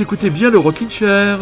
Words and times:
Écoutez 0.00 0.28
bien 0.28 0.50
le 0.50 0.58
Rockin' 0.58 0.90
Chair. 0.90 1.38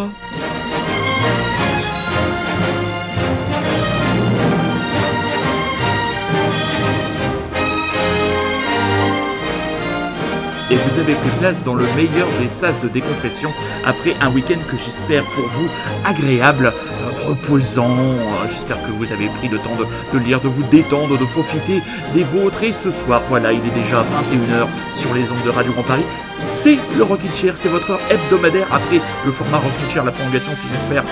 et 10.71 10.75
vous 10.75 10.99
avez 10.99 11.15
pris 11.15 11.29
place 11.39 11.63
dans 11.65 11.75
le 11.75 11.85
meilleur 11.97 12.27
des 12.41 12.49
sas 12.49 12.81
de 12.81 12.89
décompression 12.89 13.51
après 13.85 14.15
un 14.23 14.31
week-end 14.31 14.59
que 14.71 14.79
j'espère 14.79 15.23
pour 15.25 15.45
vous 15.45 15.69
agréable, 16.05 16.73
reposant. 17.27 17.95
J'espère 18.51 18.83
que 18.83 18.91
vous 18.93 19.13
avez 19.13 19.27
pris 19.27 19.49
le 19.49 19.59
temps 19.59 19.77
de, 20.13 20.19
lire, 20.19 20.41
de 20.41 20.49
vous 20.49 20.63
détendre, 20.65 21.19
de 21.19 21.25
profiter 21.27 21.83
des 22.15 22.25
vôtres. 22.25 22.63
Et 22.63 22.73
ce 22.73 22.91
soir, 22.91 23.23
voilà, 23.29 23.53
il 23.53 23.61
est 23.61 23.83
déjà 23.83 24.03
21h 24.03 24.67
sur 24.95 25.13
les 25.13 25.31
ondes 25.31 25.45
de 25.45 25.51
Radio 25.51 25.73
Grand 25.73 25.83
Paris. 25.83 26.05
C'est 26.47 26.79
le 26.97 27.03
Rockin' 27.03 27.35
Chair, 27.35 27.55
c'est 27.57 27.69
votre 27.69 27.91
heure 27.91 28.01
hebdomadaire 28.11 28.67
après 28.73 29.01
le 29.25 29.33
format 29.33 29.59
Rockin' 29.59 29.91
Chair, 29.93 30.05
la 30.05 30.13
prolongation 30.13 30.53
qui 30.53 30.69
j'espère 30.71 31.05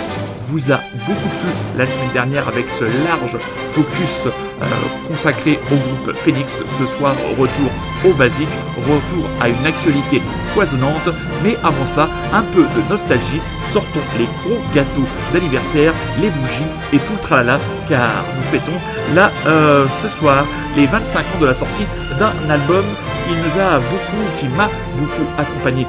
vous 0.51 0.73
a 0.73 0.81
beaucoup 1.07 1.29
plu 1.41 1.51
la 1.79 1.87
semaine 1.87 2.13
dernière 2.13 2.49
avec 2.49 2.67
ce 2.79 2.85
large 3.05 3.37
focus 3.73 4.27
euh, 4.27 4.65
consacré 5.09 5.59
au 5.71 5.77
groupe 5.77 6.17
Phoenix. 6.17 6.53
Ce 6.79 6.87
soir, 6.87 7.15
retour 7.39 7.71
au 8.05 8.13
basique, 8.15 8.49
retour 8.79 9.27
à 9.41 9.49
une 9.49 9.67
actualité 9.67 10.21
foisonnante, 10.53 11.09
mais 11.45 11.57
avant 11.63 11.87
ça, 11.87 12.09
un 12.33 12.43
peu 12.43 12.63
de 12.63 12.89
nostalgie. 12.91 13.41
Sortons 13.73 14.01
les 14.19 14.27
gros 14.43 14.61
gâteaux 14.75 15.07
d'anniversaire, 15.33 15.95
les 16.21 16.29
bougies 16.29 16.73
et 16.93 16.99
tout 16.99 17.13
le 17.13 17.23
tralala, 17.23 17.61
car 17.89 18.25
nous 18.37 18.43
fêtons 18.51 18.79
là 19.15 19.31
euh, 19.47 19.87
ce 20.03 20.09
soir 20.09 20.45
les 20.77 20.87
25 20.87 21.21
ans 21.21 21.41
de 21.41 21.47
la 21.47 21.55
sortie 21.55 21.87
d'un 22.21 22.51
album 22.51 22.85
qui 23.27 23.33
nous 23.33 23.61
a 23.61 23.79
beaucoup, 23.79 24.39
qui 24.39 24.47
m'a 24.49 24.69
beaucoup 24.99 25.27
accompagné 25.39 25.87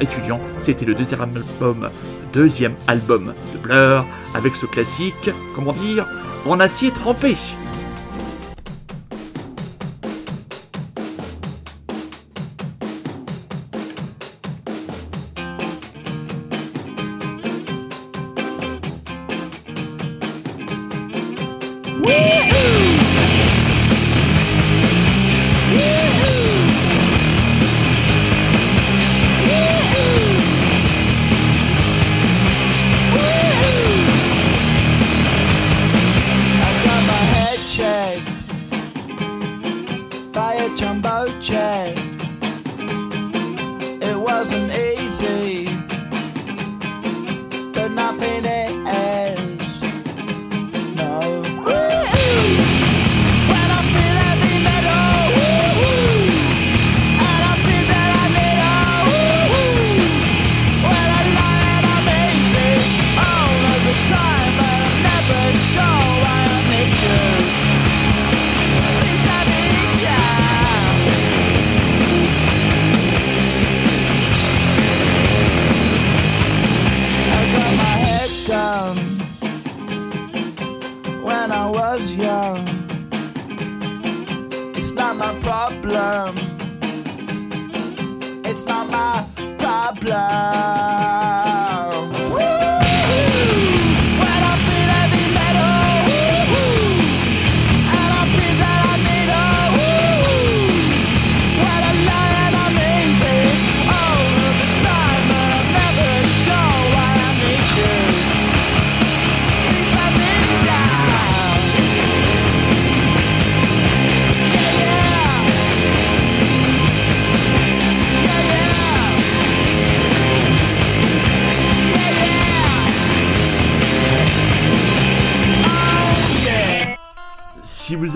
étudiant. 0.00 0.40
C'était 0.58 0.86
le 0.86 0.94
deuxième 0.94 1.20
album, 1.20 1.90
deuxième 2.32 2.74
album 2.88 3.34
de 3.52 3.58
Blur 3.58 4.06
avec 4.34 4.56
ce 4.56 4.64
classique, 4.64 5.30
comment 5.54 5.72
dire, 5.72 6.06
en 6.46 6.60
acier 6.60 6.90
trempé. 6.92 7.36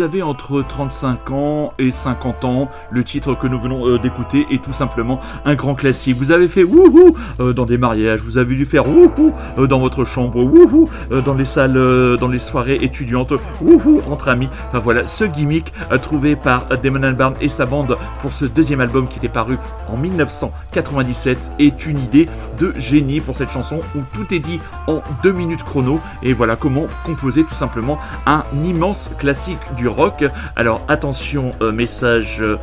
Avez 0.03 0.23
entre 0.23 0.63
35 0.63 1.31
ans 1.31 1.73
et 1.79 1.91
50 1.91 2.45
ans, 2.45 2.69
le 2.91 3.05
titre 3.05 3.35
que 3.35 3.47
nous 3.47 3.59
venons 3.59 3.89
euh, 3.89 3.99
d'écouter 3.99 4.47
est 4.51 4.63
tout 4.63 4.73
simplement 4.73 5.21
un 5.45 5.55
grand 5.55 5.75
classique. 5.75 6.17
Vous 6.17 6.33
avez 6.33 6.49
fait 6.49 6.65
wouhou 6.65 7.17
euh, 7.41 7.53
dans 7.53 7.67
des 7.67 7.79
mariages, 7.79 8.21
vous 8.21 8.39
avez 8.39 8.55
dû 8.55 8.67
faire 8.67 8.89
wouhou 8.89 9.33
euh, 9.59 9.67
dans 9.67 9.79
votre 9.79 10.05
chambre, 10.05 10.43
wouhou 10.43 10.89
dans 11.25 11.35
les 11.35 11.45
salles, 11.45 12.17
dans 12.19 12.29
les 12.29 12.39
soirées 12.39 12.79
étudiantes, 12.83 13.33
wouhou 13.61 14.03
entre 14.11 14.29
amis. 14.29 14.49
Enfin 14.69 14.79
voilà, 14.79 15.07
ce 15.07 15.25
gimmick 15.25 15.73
trouvé 16.03 16.37
par 16.37 16.67
Damon 16.83 17.03
Albarn 17.03 17.35
et 17.41 17.49
sa 17.49 17.67
bande 17.67 17.97
pour 18.21 18.33
ce 18.33 18.45
deuxième 18.45 18.81
album 18.81 19.09
qui 19.09 19.19
était 19.19 19.29
paru 19.29 19.59
en 19.89 19.97
1997 19.97 21.53
est 21.59 21.87
une 21.87 21.99
idée 21.99 22.29
de 22.59 22.75
génie 22.79 23.21
pour 23.21 23.37
cette 23.37 23.51
chanson 23.51 23.81
où 23.97 24.01
tout 24.13 24.33
est 24.35 24.39
dit 24.39 24.61
en 24.87 25.03
deux 25.23 25.33
minutes 25.33 25.65
chrono 25.65 26.01
et 26.23 26.33
voilà 26.33 26.57
comment 26.57 26.87
composer 27.05 27.45
tout 27.45 27.55
simplement 27.55 27.99
un 28.27 28.45
immense 28.65 29.11
classique 29.19 29.59
du 29.77 29.89
rock. 29.91 30.25
Alors 30.57 30.83
attention, 30.89 31.53
euh, 31.61 31.73
message, 31.73 32.41
euh, 32.41 32.59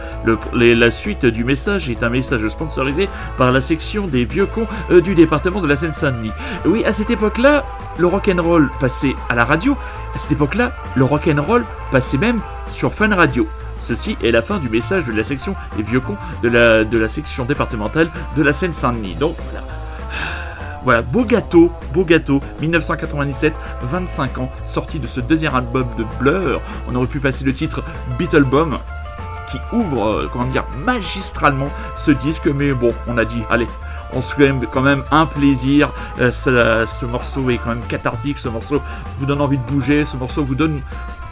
la 0.54 0.92
suite 0.92 1.26
du 1.26 1.44
message 1.44 1.90
est 1.90 2.04
un 2.04 2.10
message 2.10 2.48
sponsorisé 2.48 3.10
par 3.38 3.52
la 3.52 3.62
section 3.62 4.08
des 4.08 4.26
vieux 4.26 4.46
cons 4.46 4.68
euh, 4.92 5.02
du 5.02 5.16
département 5.16 5.62
de 5.62 5.68
la 5.68 5.76
Seine-Saint-Denis. 5.76 6.32
Oui, 6.66 6.84
à 6.86 6.94
cette 6.94 7.10
époque-là, 7.10 7.66
le 7.98 8.08
rock 8.08 8.30
and 8.34 8.42
roll 8.42 8.70
passait 8.80 9.16
à 9.30 9.36
la 9.36 9.46
radio. 9.46 9.76
À 10.16 10.18
cette 10.18 10.32
époque-là, 10.32 10.72
le 10.96 11.04
rock 11.04 11.28
and 11.28 11.42
roll 11.42 11.64
passait 11.92 12.18
même 12.18 12.40
sur 12.68 12.94
Fun 12.94 13.14
Radio. 13.14 13.48
Ceci 13.80 14.18
est 14.24 14.32
la 14.32 14.42
fin 14.42 14.58
du 14.58 14.70
message 14.70 15.06
de 15.06 15.12
la 15.12 15.24
section 15.24 15.56
des 15.78 15.84
vieux 15.84 16.00
cons 16.00 16.18
de 16.42 16.50
la, 16.50 16.84
de 16.84 16.98
la 16.98 17.08
section 17.08 17.46
départementale 17.46 18.10
de 18.36 18.44
la 18.44 18.54
Seine-Saint-Denis. 18.54 19.16
Donc. 19.16 19.36
Voilà, 20.88 21.02
beau 21.02 21.26
gâteau, 21.26 21.70
beau 21.94 22.06
gâteau, 22.06 22.40
1997, 22.62 23.54
25 23.82 24.38
ans, 24.38 24.50
sorti 24.64 25.00
de 25.00 25.08
ce 25.08 25.20
deuxième 25.20 25.54
album 25.54 25.86
de 25.98 26.06
Blur. 26.18 26.62
On 26.88 26.96
aurait 26.96 27.08
pu 27.08 27.20
passer 27.20 27.44
le 27.44 27.54
titre 27.54 27.84
Beetlebum, 28.18 28.80
qui 29.52 29.58
ouvre, 29.74 30.08
euh, 30.08 30.30
comment 30.32 30.46
dire, 30.46 30.64
magistralement 30.86 31.68
ce 31.98 32.12
disque, 32.12 32.48
mais 32.48 32.72
bon, 32.72 32.94
on 33.06 33.18
a 33.18 33.26
dit, 33.26 33.44
allez, 33.50 33.68
on 34.14 34.22
se 34.22 34.34
fait 34.34 34.50
quand 34.72 34.82
même 34.82 35.04
un 35.12 35.26
plaisir. 35.26 35.92
Euh, 36.22 36.32
ce 36.32 37.06
morceau 37.06 37.50
est 37.50 37.58
quand 37.58 37.72
même 37.72 37.86
cathartique, 37.90 38.38
ce 38.38 38.48
morceau 38.48 38.82
vous 39.20 39.26
donne 39.26 39.42
envie 39.42 39.58
de 39.58 39.66
bouger, 39.66 40.06
ce 40.06 40.16
morceau 40.16 40.46
vous 40.46 40.56
donne 40.56 40.80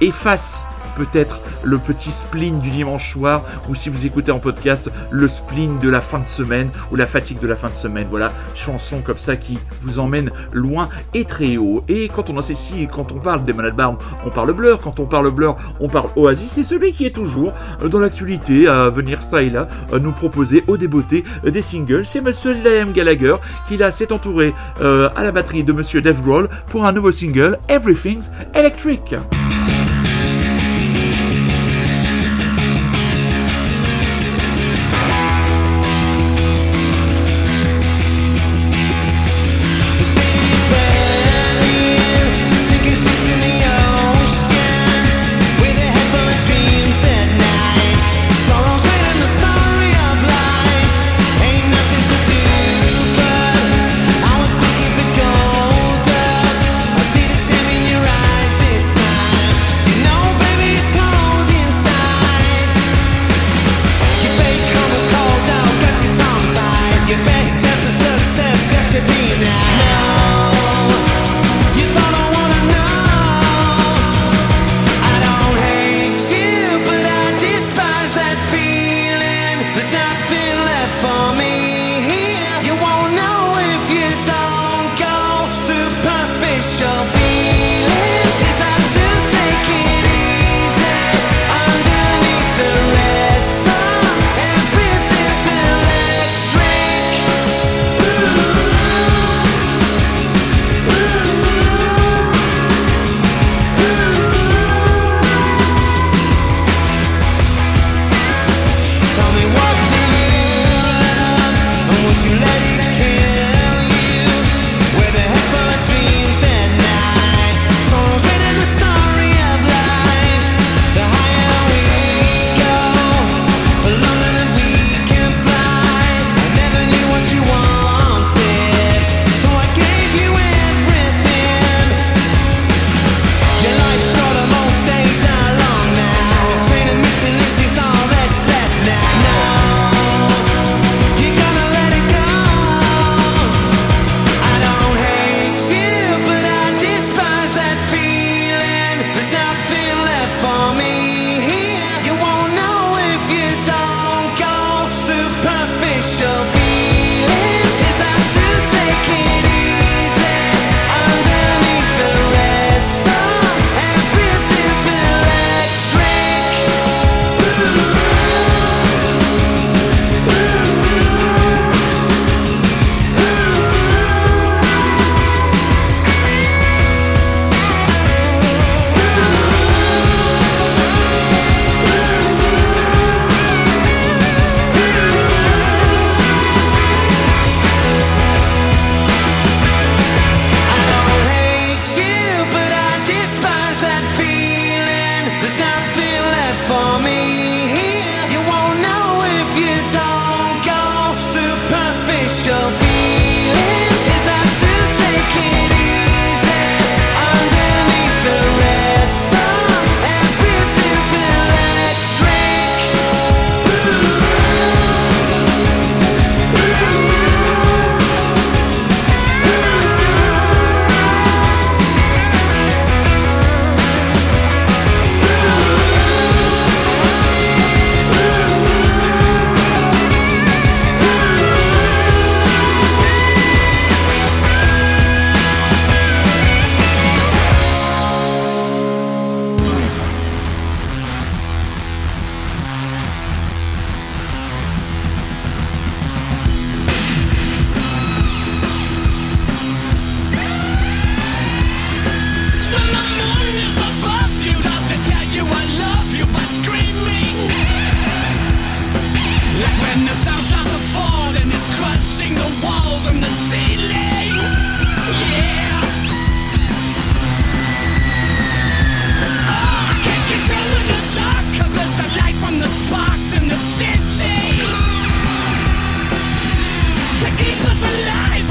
efface 0.01 0.65
peut-être 0.95 1.39
le 1.63 1.77
petit 1.77 2.11
spleen 2.11 2.59
du 2.59 2.69
dimanche 2.69 3.11
soir, 3.11 3.43
ou 3.69 3.75
si 3.75 3.89
vous 3.89 4.05
écoutez 4.05 4.31
en 4.31 4.39
podcast, 4.39 4.89
le 5.11 5.27
spleen 5.27 5.79
de 5.79 5.89
la 5.89 6.01
fin 6.01 6.19
de 6.19 6.27
semaine, 6.27 6.69
ou 6.91 6.95
la 6.95 7.07
fatigue 7.07 7.39
de 7.39 7.47
la 7.47 7.55
fin 7.55 7.69
de 7.69 7.75
semaine. 7.75 8.07
Voilà, 8.09 8.31
chanson 8.53 9.01
comme 9.01 9.17
ça 9.17 9.35
qui 9.35 9.57
vous 9.81 9.99
emmène 9.99 10.31
loin 10.51 10.89
et 11.13 11.25
très 11.25 11.57
haut. 11.57 11.83
Et 11.87 12.09
quand 12.09 12.29
on 12.29 12.35
si 12.41 12.87
quand 12.91 13.11
on 13.11 13.19
parle 13.19 13.43
des 13.43 13.53
Malades 13.53 13.75
Barn, 13.75 13.97
on 14.25 14.29
parle 14.29 14.53
Blur, 14.53 14.79
quand 14.79 14.99
on 14.99 15.05
parle 15.05 15.31
Blur, 15.31 15.55
on 15.79 15.89
parle 15.89 16.09
Oasis, 16.15 16.51
c'est 16.51 16.63
celui 16.63 16.91
qui 16.91 17.05
est 17.05 17.15
toujours 17.15 17.53
dans 17.83 17.99
l'actualité 17.99 18.67
à 18.67 18.89
venir 18.89 19.23
ça 19.23 19.41
et 19.41 19.49
là 19.49 19.67
nous 19.93 20.11
proposer 20.11 20.63
au 20.67 20.77
débeauté 20.77 21.23
des 21.43 21.61
singles. 21.61 22.05
C'est 22.05 22.21
Monsieur 22.21 22.53
Liam 22.53 22.91
Gallagher 22.91 23.35
qui 23.67 23.77
là 23.77 23.91
s'est 23.91 24.11
entouré 24.11 24.53
euh, 24.81 25.09
à 25.15 25.23
la 25.23 25.31
batterie 25.31 25.63
de 25.63 25.73
Monsieur 25.73 26.01
Dave 26.01 26.21
Grohl 26.21 26.49
pour 26.69 26.85
un 26.85 26.91
nouveau 26.91 27.11
single, 27.11 27.57
Everything's 27.69 28.29
Electric. 28.53 29.15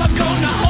I'm 0.05 0.15
gonna 0.19 0.64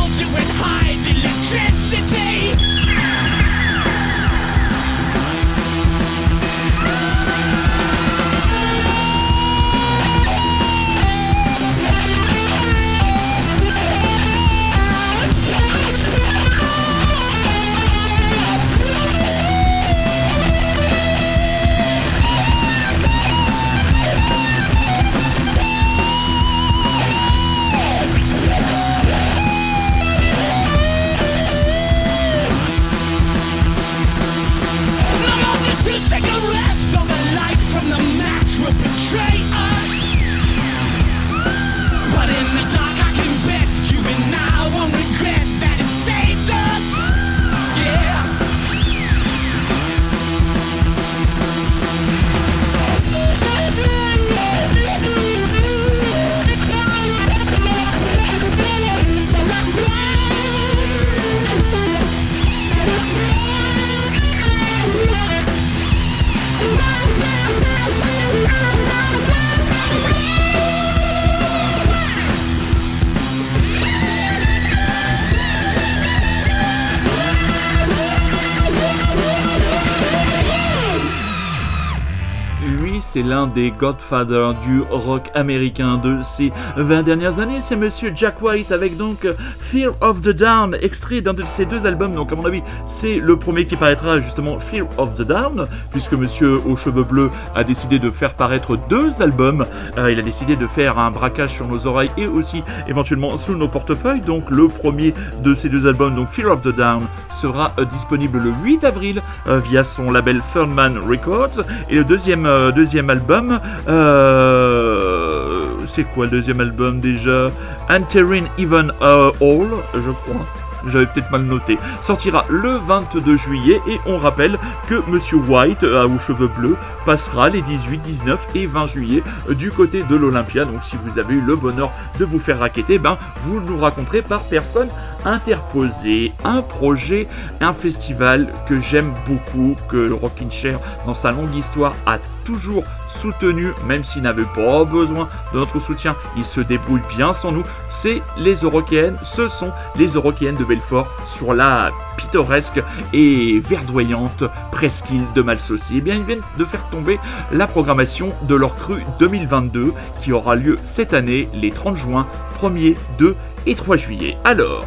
l'un 83.23 83.47
des 83.47 83.71
Godfathers 83.71 84.55
du 84.55 84.83
rock 84.91 85.31
américain 85.35 85.97
de 85.97 86.21
ces 86.23 86.53
20 86.77 87.03
dernières 87.03 87.39
années. 87.39 87.61
C'est 87.61 87.77
monsieur 87.77 88.13
Jack 88.15 88.43
White 88.43 88.73
avec 88.73 88.97
donc 88.97 89.27
Fear 89.61 89.93
of 90.01 90.21
the 90.23 90.31
Down, 90.31 90.77
extrait 90.81 91.21
d'un 91.21 91.35
de 91.35 91.45
ses 91.45 91.67
deux 91.67 91.87
albums. 91.87 92.15
Donc, 92.15 92.33
à 92.33 92.37
mon 92.37 92.45
avis, 92.45 92.63
c'est 92.87 93.17
le 93.17 93.37
premier 93.37 93.67
qui 93.67 93.77
paraîtra 93.77 94.21
justement 94.21 94.59
Fear 94.59 94.87
of 94.99 95.17
the 95.17 95.23
Down, 95.23 95.67
puisque 95.91 96.13
monsieur 96.13 96.61
aux 96.67 96.77
cheveux 96.77 97.05
bleus 97.05 97.31
a 97.55 97.65
décidé 97.65 97.99
de 97.99 98.11
faire 98.11 98.35
paraître 98.35 98.77
deux 98.89 99.23
albums. 99.23 99.67
Euh, 99.99 100.13
il 100.13 100.19
a 100.19 100.23
décidé 100.23 100.57
de 100.57 100.67
faire 100.67 100.99
un 100.99 101.11
braquage 101.11 101.51
sur 101.51 101.67
nos 101.67 101.87
oreilles 101.87 102.11
et 102.17 102.27
aussi 102.27 102.63
éventuellement 102.89 103.37
sous 103.37 103.55
nos 103.55 103.69
portefeuilles. 103.69 104.21
Donc, 104.21 104.51
le 104.51 104.69
premier 104.69 105.15
de 105.43 105.55
ces 105.55 105.69
deux 105.69 105.87
albums, 105.87 106.15
donc 106.15 106.29
Fear 106.29 106.53
of 106.53 106.63
the 106.63 106.75
Down, 106.75 107.03
sera 107.31 107.73
euh, 107.79 107.85
disponible 107.85 108.39
le 108.39 108.53
8 108.65 108.85
avril 108.85 109.23
euh, 109.47 109.61
via 109.61 109.85
son 109.85 110.11
label 110.11 110.41
Thurman 110.53 110.99
Records. 110.99 111.65
Et 111.89 111.97
le 111.97 112.05
deuxième, 112.05 112.49
deuxième 112.75 113.04
album. 113.11 113.61
Euh, 113.89 115.65
c'est 115.89 116.05
quoi 116.05 116.27
le 116.27 116.33
deuxième 116.33 116.61
album 116.61 117.01
déjà? 117.01 117.51
Entering 117.89 118.47
Even 118.59 118.93
All, 119.01 119.69
je 119.95 120.11
crois 120.11 120.47
j'avais 120.87 121.07
peut-être 121.07 121.31
mal 121.31 121.43
noté, 121.43 121.79
sortira 122.03 122.45
le 122.49 122.77
22 122.87 123.37
juillet 123.37 123.81
et 123.89 123.99
on 124.07 124.19
rappelle 124.19 124.59
que 124.89 125.03
Monsieur 125.09 125.39
White, 125.39 125.83
euh, 125.83 126.09
aux 126.09 126.19
cheveux 126.19 126.49
bleus, 126.49 126.77
passera 127.07 127.49
les 127.49 127.63
18, 127.63 127.99
19 127.99 128.49
et 128.55 128.67
20 128.67 128.87
juillet 128.87 129.23
euh, 129.49 129.55
du 129.55 129.71
côté 129.71 130.03
de 130.03 130.17
l'Olympia. 130.17 130.65
Donc 130.65 130.83
si 130.85 130.97
vous 131.05 131.19
avez 131.19 131.35
eu 131.35 131.41
le 131.41 131.57
bonheur 131.57 131.91
de 132.19 132.25
vous 132.25 132.39
faire 132.39 132.59
raqueter, 132.59 132.99
ben 132.99 133.19
vous 133.45 133.61
nous 133.61 133.79
raconterez 133.79 134.23
par 134.23 134.43
personne 134.43 134.89
interposée. 135.25 136.33
Un 136.45 136.63
projet, 136.63 137.29
un 137.61 137.73
festival 137.73 138.53
que 138.69 138.81
j'aime 138.81 139.13
beaucoup, 139.27 139.77
que 139.89 139.97
le 139.97 140.15
Rockin' 140.15 140.51
Chair 140.51 140.79
dans 141.07 141.15
sa 141.15 141.33
longue 141.33 141.55
histoire 141.55 141.95
a 142.07 142.19
toujours 142.45 142.85
soutenu, 143.09 143.73
même 143.87 144.05
s'il 144.05 144.23
n'avait 144.23 144.45
pas 144.55 144.85
besoin 144.85 145.29
de 145.53 145.59
notre 145.59 145.81
soutien, 145.81 146.17
il 146.37 146.45
se 146.45 146.61
débrouille 146.61 147.03
bien 147.17 147.33
sans 147.33 147.53
nous. 147.53 147.65
C'est 147.89 148.23
les 148.39 148.55
Eurokéennes, 148.55 149.17
ce 149.25 149.49
sont 149.49 149.73
les 149.97 150.09
Eurokéennes 150.09 150.57
de 150.57 150.65
Belfort 150.65 151.09
sur 151.27 151.55
la 151.55 151.91
pittoresque 152.17 152.83
et 153.13 153.59
verdoyante 153.61 154.45
presqu'île 154.71 155.25
de 155.35 155.43
Malsaucy. 155.43 155.95
Eh 155.99 156.01
bien, 156.01 156.15
ils 156.15 156.25
viennent 156.25 156.43
de 156.59 156.65
faire 156.65 156.89
tomber 156.91 157.19
la 157.53 157.67
programmation 157.67 158.33
de 158.43 158.55
leur 158.55 158.77
cru 158.77 159.03
2022 159.19 159.93
qui 160.23 160.33
aura 160.33 160.55
lieu 160.55 160.79
cette 160.85 161.15
année 161.15 161.49
les 161.55 161.71
30 161.71 161.97
juin, 161.97 162.27
1er, 162.61 162.97
2 163.19 163.35
et 163.67 163.75
3 163.75 163.97
juillet. 163.97 164.37
Alors, 164.45 164.85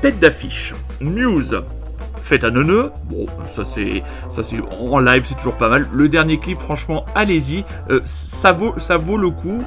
tête 0.00 0.18
d'affiche, 0.18 0.74
News, 1.00 1.54
faites 2.30 2.44
un 2.44 2.52
neuneu. 2.52 2.92
Bon, 3.06 3.26
ça 3.48 3.64
c'est, 3.64 4.04
ça 4.30 4.44
c'est 4.44 4.60
en 4.80 5.00
live, 5.00 5.24
c'est 5.26 5.34
toujours 5.34 5.56
pas 5.56 5.68
mal. 5.68 5.88
Le 5.92 6.08
dernier 6.08 6.38
clip, 6.38 6.58
franchement, 6.60 7.04
allez-y, 7.16 7.64
euh, 7.90 8.00
ça 8.04 8.52
vaut 8.52 9.16
le 9.16 9.30
coup. 9.30 9.64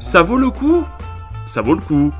Ça 0.00 0.22
vaut 0.22 0.36
le 0.36 0.50
coup. 0.50 0.82
Ça 1.46 1.62
vaut 1.62 1.74
le 1.74 1.80
coup. 1.80 2.12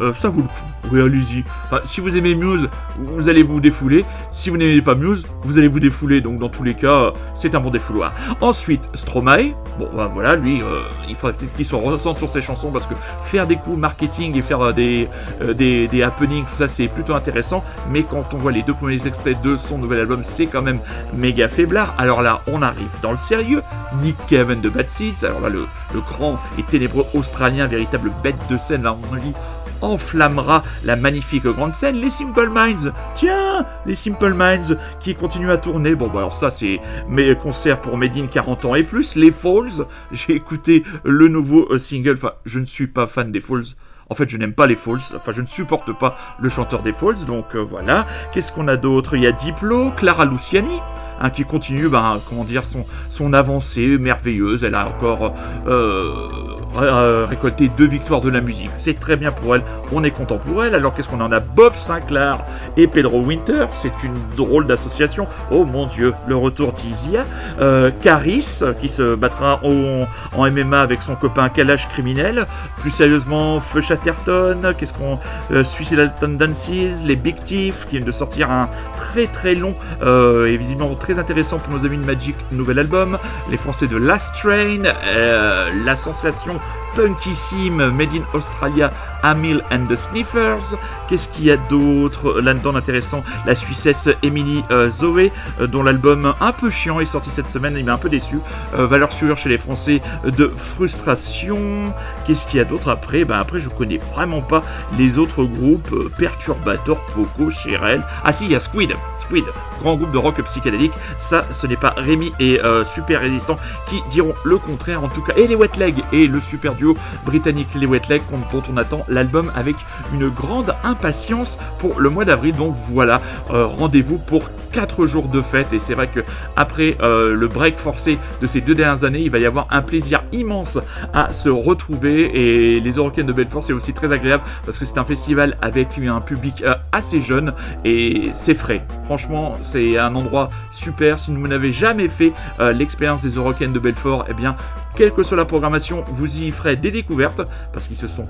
Euh, 0.00 0.12
ça 0.14 0.28
vaut 0.28 0.42
le 0.42 0.48
coup. 0.48 0.92
Oui, 0.92 1.00
allez-y. 1.00 1.44
si 1.84 2.00
vous 2.00 2.16
aimez 2.16 2.34
Muse, 2.34 2.68
vous 2.98 3.28
allez 3.28 3.42
vous 3.42 3.60
défouler. 3.60 4.04
Si 4.32 4.48
vous 4.48 4.56
n'aimez 4.56 4.80
pas 4.80 4.94
Muse, 4.94 5.26
vous 5.42 5.58
allez 5.58 5.68
vous 5.68 5.80
défouler. 5.80 6.20
Donc, 6.20 6.38
dans 6.38 6.48
tous 6.48 6.62
les 6.62 6.74
cas, 6.74 7.12
c'est 7.34 7.54
un 7.54 7.60
bon 7.60 7.70
défouloir. 7.70 8.12
Ensuite, 8.40 8.82
Stromae. 8.94 9.54
Bon, 9.78 9.88
bah, 9.94 10.10
voilà, 10.12 10.34
lui, 10.36 10.62
euh, 10.62 10.80
il 11.08 11.14
faudrait 11.14 11.36
peut-être 11.36 11.54
qu'il 11.54 11.64
soit 11.64 11.80
ressente 11.80 12.18
sur 12.18 12.30
ses 12.30 12.40
chansons 12.40 12.70
parce 12.70 12.86
que 12.86 12.94
faire 13.24 13.46
des 13.46 13.56
coups 13.56 13.76
marketing 13.76 14.36
et 14.36 14.42
faire 14.42 14.60
euh, 14.62 14.72
des, 14.72 16.02
happenings, 16.02 16.44
tout 16.44 16.56
ça, 16.56 16.68
c'est 16.68 16.88
plutôt 16.88 17.14
intéressant. 17.14 17.62
Mais 17.90 18.02
quand 18.02 18.32
on 18.32 18.38
voit 18.38 18.52
les 18.52 18.62
deux 18.62 18.74
premiers 18.74 19.06
extraits 19.06 19.40
de 19.42 19.56
son 19.56 19.78
nouvel 19.78 20.00
album, 20.00 20.24
c'est 20.24 20.46
quand 20.46 20.62
même 20.62 20.80
méga 21.14 21.48
faiblard. 21.48 21.94
Alors 21.98 22.22
là, 22.22 22.40
on 22.46 22.62
arrive 22.62 22.88
dans 23.02 23.12
le 23.12 23.18
sérieux. 23.18 23.62
Nick 24.02 24.16
Kevin 24.26 24.60
de 24.60 24.68
Bad 24.68 24.88
Seeds. 24.88 25.24
Alors 25.24 25.40
là, 25.40 25.48
le, 25.48 25.66
grand 26.08 26.38
et 26.58 26.62
ténébreux 26.62 27.06
australien, 27.14 27.66
véritable 27.66 28.10
bête 28.22 28.36
de 28.48 28.56
scène, 28.56 28.82
là, 28.82 28.96
on 29.12 29.16
dit 29.16 29.34
enflammera 29.80 30.62
la 30.84 30.96
magnifique 30.96 31.46
grande 31.46 31.74
scène. 31.74 31.96
Les 31.96 32.10
Simple 32.10 32.48
Minds, 32.48 32.92
tiens, 33.14 33.66
les 33.86 33.94
Simple 33.94 34.34
Minds 34.34 34.76
qui 35.00 35.14
continuent 35.14 35.50
à 35.50 35.58
tourner. 35.58 35.94
Bon, 35.94 36.08
bah 36.08 36.20
alors 36.20 36.32
ça, 36.32 36.50
c'est 36.50 36.80
mes 37.08 37.34
concerts 37.36 37.80
pour 37.80 37.96
Medine 37.96 38.28
40 38.28 38.64
ans 38.64 38.74
et 38.74 38.82
plus. 38.82 39.14
Les 39.14 39.30
Falls, 39.30 39.86
j'ai 40.12 40.34
écouté 40.34 40.84
le 41.04 41.28
nouveau 41.28 41.66
euh, 41.70 41.78
single. 41.78 42.14
Enfin, 42.14 42.32
je 42.44 42.58
ne 42.58 42.66
suis 42.66 42.86
pas 42.86 43.06
fan 43.06 43.32
des 43.32 43.40
Falls. 43.40 43.64
En 44.10 44.14
fait, 44.14 44.28
je 44.28 44.36
n'aime 44.38 44.54
pas 44.54 44.66
les 44.66 44.74
Falls. 44.74 45.00
Enfin, 45.14 45.32
je 45.32 45.42
ne 45.42 45.46
supporte 45.46 45.92
pas 45.98 46.16
le 46.40 46.48
chanteur 46.48 46.82
des 46.82 46.92
Falls. 46.92 47.24
Donc 47.26 47.54
euh, 47.54 47.58
voilà. 47.58 48.06
Qu'est-ce 48.32 48.52
qu'on 48.52 48.68
a 48.68 48.76
d'autre? 48.76 49.16
Il 49.16 49.22
y 49.22 49.26
a 49.26 49.32
Diplo, 49.32 49.90
Clara 49.96 50.24
Luciani. 50.24 50.80
Hein, 51.20 51.30
qui 51.30 51.44
continue, 51.44 51.88
ben, 51.88 52.20
comment 52.28 52.44
dire, 52.44 52.62
son, 52.64 53.32
avancée 53.32 53.98
merveilleuse. 53.98 54.64
Elle 54.64 54.74
a 54.74 54.86
encore 54.86 55.34
euh, 55.66 56.28
euh, 56.76 57.26
récolté 57.28 57.70
deux 57.76 57.86
victoires 57.88 58.20
de 58.20 58.30
la 58.30 58.40
musique. 58.40 58.70
C'est 58.78 58.98
très 58.98 59.16
bien 59.16 59.32
pour 59.32 59.56
elle. 59.56 59.62
On 59.92 60.04
est 60.04 60.10
content 60.10 60.38
pour 60.38 60.64
elle. 60.64 60.74
Alors 60.74 60.94
qu'est-ce 60.94 61.08
qu'on 61.08 61.20
en 61.20 61.32
a? 61.32 61.40
Bob 61.40 61.74
Sinclair 61.76 62.38
et 62.76 62.86
Pedro 62.86 63.20
Winter. 63.20 63.66
C'est 63.72 63.92
une 64.04 64.14
drôle 64.36 64.66
d'association. 64.66 65.26
Oh 65.50 65.64
mon 65.64 65.86
Dieu, 65.86 66.14
le 66.26 66.36
retour 66.36 66.72
d'Isia. 66.72 67.24
Euh, 67.60 67.90
Caris 68.02 68.60
qui 68.80 68.88
se 68.88 69.14
battra 69.14 69.60
en, 69.64 70.06
MMA 70.36 70.80
avec 70.80 71.02
son 71.02 71.16
copain 71.16 71.48
Kalash 71.48 71.88
criminel. 71.88 72.46
Plus 72.80 72.90
sérieusement, 72.90 73.60
Feu 73.60 73.80
Chatterton. 73.80 74.74
Qu'est-ce 74.78 74.92
qu'on 74.92 75.18
euh, 75.50 75.64
Suicidal 75.64 76.14
Tendencies, 76.20 77.02
les 77.04 77.16
Big 77.16 77.42
Thief 77.42 77.86
qui 77.86 77.96
viennent 77.96 78.06
de 78.06 78.12
sortir 78.12 78.50
un 78.50 78.68
très 78.96 79.26
très 79.26 79.54
long 79.54 79.74
et 80.00 80.56
visiblement 80.56 80.94
très 80.94 81.07
très 81.08 81.18
intéressant 81.18 81.58
pour 81.58 81.72
nos 81.72 81.86
amis 81.86 81.96
de 81.96 82.04
Magic, 82.04 82.36
nouvel 82.52 82.78
album. 82.78 83.18
Les 83.48 83.56
Français 83.56 83.86
de 83.86 83.96
Last 83.96 84.34
Train, 84.34 84.84
euh, 84.84 85.70
la 85.82 85.96
sensation 85.96 86.60
punkissime 86.94 87.90
Made 87.92 88.12
in 88.12 88.36
Australia, 88.36 88.92
Amil 89.22 89.62
and 89.70 89.86
the 89.86 89.96
Sniffers. 89.96 90.76
Qu'est-ce 91.08 91.28
qu'il 91.28 91.46
y 91.46 91.50
a 91.50 91.56
d'autre 91.56 92.40
là-dedans 92.40 92.72
d'intéressant? 92.72 93.22
La 93.46 93.54
Suissesse 93.54 94.08
Emily 94.22 94.62
euh, 94.70 94.90
Zoé, 94.90 95.32
euh, 95.60 95.66
dont 95.66 95.82
l'album 95.82 96.34
un 96.40 96.52
peu 96.52 96.70
chiant 96.70 97.00
est 97.00 97.06
sorti 97.06 97.30
cette 97.30 97.48
semaine, 97.48 97.74
il 97.78 97.84
m'a 97.84 97.94
un 97.94 97.98
peu 97.98 98.08
déçu. 98.08 98.38
Euh, 98.74 98.86
valeur 98.86 99.12
sûre 99.12 99.36
chez 99.36 99.48
les 99.48 99.58
Français 99.58 100.00
de 100.24 100.52
Frustration. 100.56 101.92
Qu'est-ce 102.26 102.46
qu'il 102.46 102.58
y 102.58 102.60
a 102.60 102.64
d'autre 102.64 102.90
après? 102.90 103.24
Ben 103.24 103.38
après, 103.38 103.60
je 103.60 103.68
connais 103.68 103.98
vraiment 104.14 104.42
pas 104.42 104.62
les 104.98 105.18
autres 105.18 105.44
groupes. 105.44 105.94
Perturbator, 106.18 107.00
Poco, 107.14 107.50
Cherel. 107.50 108.04
Ah 108.24 108.32
si, 108.32 108.44
il 108.44 108.52
y 108.52 108.54
a 108.54 108.58
Squid. 108.58 108.92
Squid, 109.16 109.44
grand 109.80 109.96
groupe 109.96 110.12
de 110.12 110.18
rock 110.18 110.42
psychédélique. 110.42 110.92
Ça, 111.18 111.44
ce 111.50 111.66
n'est 111.66 111.76
pas 111.76 111.94
Rémi 111.96 112.32
et 112.40 112.60
Super 112.84 113.20
Résistant 113.20 113.56
qui 113.88 114.02
diront 114.10 114.34
le 114.44 114.58
contraire 114.58 115.02
en 115.02 115.08
tout 115.08 115.22
cas. 115.22 115.34
Et 115.36 115.46
les 115.46 115.54
Wet 115.54 115.70
Legs 115.78 116.02
et 116.12 116.26
le 116.26 116.40
super 116.40 116.74
duo 116.74 116.96
britannique 117.24 117.68
Les 117.74 117.86
Wet 117.86 118.02
Legs 118.08 118.22
dont 118.52 118.62
on 118.72 118.76
attend 118.76 119.04
l'album 119.08 119.52
avec 119.54 119.76
une 120.12 120.28
grande 120.28 120.74
impatience 120.84 121.58
pour 121.78 122.00
le 122.00 122.10
mois 122.10 122.24
d'avril. 122.24 122.54
Donc 122.54 122.74
voilà, 122.90 123.20
euh, 123.50 123.66
rendez-vous 123.66 124.18
pour 124.18 124.50
4 124.72 125.06
jours 125.06 125.28
de 125.28 125.40
fête 125.40 125.72
et 125.72 125.78
c'est 125.78 125.94
vrai 125.94 126.08
que 126.08 126.20
après 126.56 126.96
euh, 127.00 127.34
le 127.34 127.48
break 127.48 127.78
forcé 127.78 128.18
de 128.40 128.46
ces 128.46 128.60
deux 128.60 128.74
dernières 128.74 129.04
années, 129.04 129.20
il 129.20 129.30
va 129.30 129.38
y 129.38 129.46
avoir 129.46 129.66
un 129.70 129.82
plaisir 129.82 130.22
immense 130.32 130.78
à 131.14 131.32
se 131.32 131.48
retrouver 131.48 132.76
et 132.76 132.80
les 132.80 132.92
Eurocaines 132.92 133.26
de 133.26 133.32
Belfort 133.32 133.64
c'est 133.64 133.72
aussi 133.72 133.92
très 133.92 134.12
agréable 134.12 134.44
parce 134.64 134.78
que 134.78 134.84
c'est 134.84 134.98
un 134.98 135.04
festival 135.04 135.56
avec 135.62 135.98
un 135.98 136.20
public 136.20 136.62
euh, 136.62 136.74
assez 136.92 137.20
jeune 137.20 137.52
et 137.84 138.30
c'est 138.34 138.54
frais. 138.54 138.84
Franchement, 139.04 139.56
c'est 139.62 139.98
un 139.98 140.14
endroit 140.14 140.50
super. 140.70 141.18
Si 141.18 141.32
vous 141.32 141.48
n'avez 141.48 141.72
jamais 141.72 142.08
fait 142.08 142.32
l'expérience 142.58 143.22
des 143.22 143.30
Eurocaines 143.30 143.72
de 143.72 143.78
Belfort, 143.78 144.26
eh 144.28 144.34
bien 144.34 144.56
quelle 144.98 145.12
que 145.12 145.22
soit 145.22 145.36
la 145.36 145.44
programmation, 145.44 146.04
vous 146.08 146.40
y 146.40 146.50
ferez 146.50 146.74
des 146.74 146.90
découvertes 146.90 147.40
parce 147.72 147.86
qu'ils 147.86 147.96
se 147.96 148.08
sont 148.08 148.26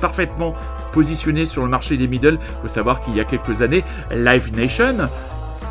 parfaitement 0.00 0.56
positionnés 0.90 1.46
sur 1.46 1.62
le 1.62 1.68
marché 1.68 1.96
des 1.96 2.08
middle. 2.08 2.40
Il 2.40 2.62
faut 2.62 2.68
savoir 2.68 3.00
qu'il 3.04 3.14
y 3.14 3.20
a 3.20 3.24
quelques 3.24 3.62
années, 3.62 3.84
Live 4.10 4.52
Nation 4.56 5.08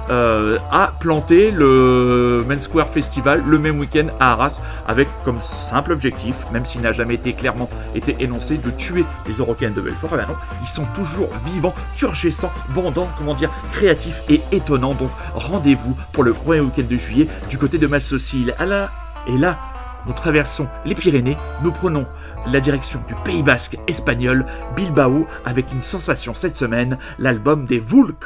euh, 0.10 0.60
a 0.72 0.94
planté 0.98 1.52
le 1.52 2.46
Main 2.48 2.60
Square 2.62 2.88
Festival 2.88 3.44
le 3.46 3.60
même 3.60 3.80
week-end 3.80 4.08
à 4.22 4.32
Arras 4.32 4.62
avec 4.88 5.10
comme 5.26 5.42
simple 5.42 5.92
objectif, 5.92 6.36
même 6.54 6.66
s'il 6.66 6.80
n'a 6.80 6.94
jamais 6.94 7.16
été 7.16 7.34
clairement 7.34 7.70
été 7.94 8.16
énoncé, 8.20 8.58
de 8.58 8.70
tuer 8.72 9.04
les 9.28 9.34
Européens 9.34 9.72
de 9.72 9.82
Belfort. 9.82 10.12
Eh 10.14 10.18
ben 10.18 10.28
non, 10.30 10.36
ils 10.62 10.70
sont 10.70 10.86
toujours 10.96 11.28
vivants, 11.46 11.74
turgescents, 11.98 12.52
bandants, 12.74 13.10
comment 13.18 13.34
dire, 13.34 13.52
créatifs 13.74 14.24
et 14.30 14.40
étonnants. 14.54 14.94
Donc 14.94 15.10
rendez-vous 15.36 15.98
pour 16.14 16.24
le 16.24 16.32
premier 16.32 16.62
week-end 16.62 16.88
de 16.90 16.96
juillet 16.96 17.28
du 17.50 17.58
côté 17.58 17.78
de 17.78 17.88
Malsaucil. 17.88 18.56
Et 19.26 19.38
là, 19.38 19.58
nous 20.06 20.14
traversons 20.14 20.68
les 20.86 20.96
Pyrénées, 20.96 21.38
nous 21.62 21.72
prenons 21.72 22.06
la 22.48 22.60
direction 22.60 23.02
du 23.08 23.16
Pays 23.24 23.44
Basque 23.44 23.78
espagnol, 23.88 24.46
Bilbao, 24.76 25.28
avec 25.46 25.72
une 25.72 25.84
sensation 25.84 26.34
cette 26.34 26.58
semaine, 26.58 26.98
l'album 27.20 27.66
des 27.66 27.80
Vulk. 27.80 28.24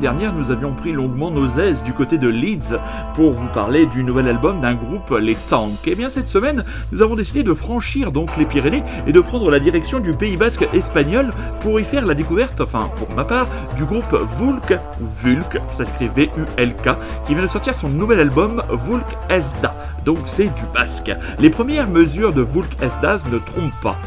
Dernière, 0.00 0.32
nous 0.32 0.50
avions 0.50 0.72
pris 0.72 0.92
longuement 0.92 1.30
nos 1.30 1.46
aises 1.46 1.82
du 1.82 1.92
côté 1.92 2.16
de 2.16 2.26
Leeds 2.26 2.74
pour 3.14 3.32
vous 3.32 3.46
parler 3.48 3.84
du 3.86 4.02
nouvel 4.02 4.28
album 4.28 4.60
d'un 4.60 4.74
groupe, 4.74 5.10
les 5.20 5.36
Tanks. 5.48 5.86
Et 5.86 5.92
eh 5.92 5.94
bien 5.94 6.08
cette 6.08 6.26
semaine, 6.26 6.64
nous 6.90 7.02
avons 7.02 7.14
décidé 7.14 7.42
de 7.42 7.52
franchir 7.52 8.10
donc 8.10 8.36
les 8.38 8.46
Pyrénées 8.46 8.82
et 9.06 9.12
de 9.12 9.20
prendre 9.20 9.50
la 9.50 9.58
direction 9.58 10.00
du 10.00 10.12
Pays 10.14 10.38
Basque 10.38 10.66
espagnol 10.72 11.30
pour 11.60 11.78
y 11.78 11.84
faire 11.84 12.06
la 12.06 12.14
découverte, 12.14 12.60
enfin 12.62 12.90
pour 12.96 13.14
ma 13.14 13.24
part, 13.24 13.46
du 13.76 13.84
groupe 13.84 14.16
Vulk, 14.38 14.78
Vulk, 15.22 15.60
ça 15.70 15.84
s'écrit 15.84 16.08
V-U-L-K, 16.08 16.88
qui 17.26 17.34
vient 17.34 17.42
de 17.42 17.48
sortir 17.48 17.74
son 17.74 17.90
nouvel 17.90 18.20
album 18.20 18.62
Vulk 18.88 19.06
Esda. 19.28 19.74
Donc 20.06 20.18
c'est 20.26 20.54
du 20.54 20.64
basque. 20.74 21.12
Les 21.38 21.50
premières 21.50 21.88
mesures 21.88 22.32
de 22.32 22.42
Vulk 22.42 22.82
Esda 22.82 23.18
ne 23.30 23.38
trompent 23.38 23.80
pas. 23.82 23.98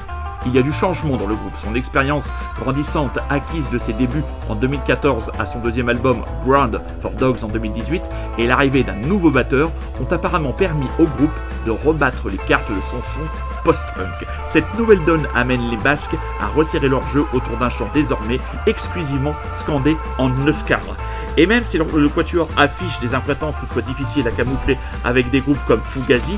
Il 0.46 0.54
y 0.54 0.60
a 0.60 0.62
du 0.62 0.72
changement 0.72 1.18
dans 1.18 1.28
le 1.28 1.36
groupe. 1.36 1.54
Son 1.58 1.76
expérience 1.76 2.30
grandissante 2.60 3.18
acquise 3.30 3.70
de 3.70 3.78
ses 3.78 3.94
débuts 3.94 4.24
en 4.50 4.56
2014 4.56 5.32
à 5.40 5.46
son 5.46 5.60
deuxième 5.60 5.90
album 5.90 6.24
Ground 6.46 6.82
for 7.02 7.12
Dogs 7.12 7.44
en 7.44 7.48
2018 7.48 8.04
et 8.38 8.48
l'arrivée 8.48 8.84
d'un 8.84 8.96
nouveau 8.96 9.32
batteur 9.32 9.72
ont 10.02 10.12
apparemment 10.12 10.52
permis 10.52 10.88
au 11.00 11.06
groupe 11.06 11.32
de 11.66 11.72
rebattre 11.72 12.30
les 12.30 12.38
cartes 12.38 12.70
de 12.70 12.82
son 12.82 13.02
son 13.02 13.64
post-punk. 13.64 14.28
Cette 14.46 14.78
nouvelle 14.78 15.04
donne 15.06 15.28
amène 15.36 15.70
les 15.70 15.78
Basques 15.78 16.16
à 16.42 16.48
resserrer 16.48 16.90
leur 16.90 17.06
jeu 17.08 17.26
autour 17.34 17.58
d'un 17.58 17.70
chant 17.70 17.90
désormais 17.94 18.40
exclusivement 18.68 19.36
scandé 19.54 19.96
en 20.18 20.30
Euskara. 20.46 20.96
Et 21.38 21.46
même 21.46 21.64
si 21.64 21.78
le, 21.78 22.10
Quatuor 22.10 22.48
affiche 22.58 23.00
des 23.00 23.16
imprétences 23.16 23.56
toutefois 23.60 23.82
difficiles 23.82 24.28
à 24.28 24.32
camoufler 24.32 24.78
avec 25.04 25.32
des 25.32 25.40
groupes 25.40 25.64
comme 25.68 25.82
Fugazi, 25.84 26.38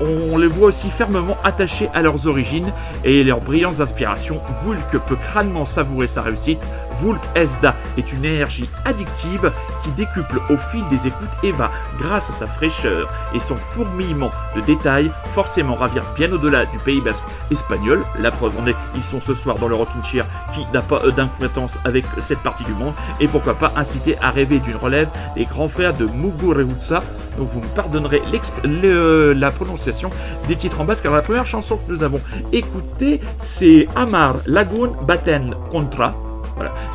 on 0.00 0.38
les 0.38 0.46
voit 0.46 0.68
aussi 0.68 0.90
fermement 0.90 1.36
attachés 1.42 1.88
à 1.94 2.02
leurs 2.02 2.26
origines 2.26 2.72
et 3.04 3.24
leurs 3.24 3.40
brillantes 3.40 3.80
inspirations. 3.80 4.40
Vulk 4.64 5.04
peut 5.06 5.16
crânement 5.16 5.66
savourer 5.66 6.06
sa 6.06 6.22
réussite. 6.22 6.60
Vulk 7.00 7.20
Esda 7.34 7.74
est 7.96 8.12
une 8.12 8.24
énergie 8.24 8.68
addictive 8.84 9.52
qui 9.82 9.90
décuple 9.92 10.40
au 10.50 10.56
fil 10.56 10.82
des 10.88 11.06
écoutes 11.06 11.28
et 11.42 11.52
va, 11.52 11.70
grâce 11.98 12.30
à 12.30 12.32
sa 12.32 12.46
fraîcheur 12.46 13.08
et 13.34 13.40
son 13.40 13.56
fourmillement 13.56 14.30
de 14.54 14.60
détails, 14.62 15.10
forcément 15.32 15.74
ravir 15.74 16.02
bien 16.16 16.32
au-delà 16.32 16.66
du 16.66 16.78
Pays 16.78 17.00
Basque 17.00 17.24
espagnol. 17.50 18.04
La 18.18 18.30
preuve 18.30 18.58
en 18.58 18.66
est, 18.66 18.76
ils 18.94 19.02
sont 19.02 19.20
ce 19.20 19.34
soir 19.34 19.58
dans 19.58 19.68
le 19.68 19.74
Rockin' 19.74 20.02
Chair 20.04 20.26
qui 20.54 20.60
n'a 20.72 20.82
pas 20.82 21.00
d'incompétence 21.10 21.78
avec 21.84 22.04
cette 22.20 22.40
partie 22.40 22.64
du 22.64 22.72
monde 22.72 22.94
et 23.20 23.28
pourquoi 23.28 23.54
pas 23.54 23.72
inciter 23.76 24.16
à 24.20 24.30
rêver 24.30 24.58
d'une 24.58 24.76
relève 24.76 25.08
des 25.34 25.44
grands 25.44 25.68
frères 25.68 25.94
de 25.94 26.06
Mugureutsa. 26.06 27.02
Donc 27.38 27.48
vous 27.52 27.60
me 27.60 27.66
pardonnerez 27.74 28.22
la 28.64 29.50
prononciation 29.50 30.10
des 30.48 30.56
titres 30.56 30.80
en 30.80 30.84
basque. 30.84 31.04
Alors 31.04 31.16
la 31.16 31.22
première 31.22 31.46
chanson 31.46 31.76
que 31.76 31.92
nous 31.92 32.02
avons 32.02 32.20
écoutée, 32.52 33.20
c'est 33.38 33.86
Amar 33.94 34.36
Lagoon 34.46 34.96
Baten 35.06 35.54
Contra. 35.70 36.14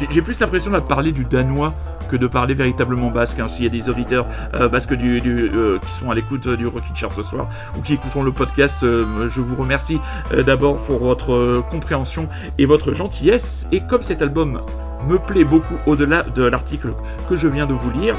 J'ai 0.10 0.22
plus 0.22 0.40
l'impression 0.40 0.72
de 0.72 0.80
parler 0.80 1.12
du 1.12 1.24
danois 1.24 1.74
que 2.10 2.18
de 2.18 2.28
parler 2.28 2.54
véritablement 2.54 3.10
basque. 3.10 3.40
Hein. 3.40 3.48
S'il 3.48 3.64
y 3.64 3.68
a 3.68 3.70
des 3.70 3.90
auditeurs 3.90 4.28
euh, 4.54 4.68
basques 4.68 4.92
euh, 4.92 5.80
qui 5.80 5.92
sont 5.94 6.12
à 6.12 6.16
l'écoute 6.16 6.48
du 6.48 6.68
Rockin' 6.68 6.96
Chair 6.96 7.14
ce 7.14 7.24
soir 7.24 7.48
ou 7.78 7.82
qui 7.82 7.94
écouteront 7.94 8.24
le 8.24 8.32
podcast, 8.32 8.84
euh, 8.84 9.30
je 9.30 9.40
vous 9.42 9.56
remercie 9.56 10.00
d'abord 10.46 10.78
pour 10.80 11.00
votre 11.00 11.64
compréhension 11.72 12.28
et 12.58 12.66
votre 12.66 12.94
gentillesse. 12.94 13.68
Et 13.72 13.82
comme 13.82 14.04
cet 14.04 14.22
album 14.22 14.62
me 15.08 15.18
plaît 15.18 15.44
beaucoup 15.44 15.76
au-delà 15.86 16.24
de 16.24 16.44
l'article 16.44 16.94
que 17.30 17.36
je 17.36 17.48
viens 17.48 17.66
de 17.66 17.74
vous 17.74 17.92
lire. 17.92 18.16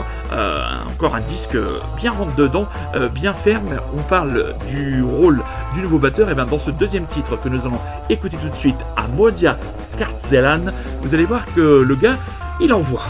encore 0.91 1.15
un 1.15 1.21
disque 1.21 1.57
bien 1.97 2.13
rentre 2.13 2.35
dedans, 2.35 2.67
bien 3.15 3.35
ferme. 3.35 3.81
On 3.97 4.03
parle 4.03 4.55
du 4.69 5.03
rôle 5.03 5.43
du 5.75 5.83
nouveau 5.83 5.99
batteur. 5.99 6.31
Et 6.31 6.35
bien 6.35 6.47
dans 6.47 6.59
ce 6.59 6.71
deuxième 6.71 7.07
titre 7.07 7.41
que 7.41 7.49
nous 7.49 7.67
allons 7.67 7.81
écouter 8.09 8.37
tout 8.37 8.49
de 8.49 8.57
suite, 8.57 8.77
à 8.97 9.09
Modia 9.09 9.57
Kartzelan, 9.99 10.73
vous 11.03 11.15
allez 11.15 11.25
voir 11.25 11.47
que 11.55 11.83
le 11.83 11.95
gars, 11.95 12.17
il 12.61 12.73
envoie. 12.73 13.03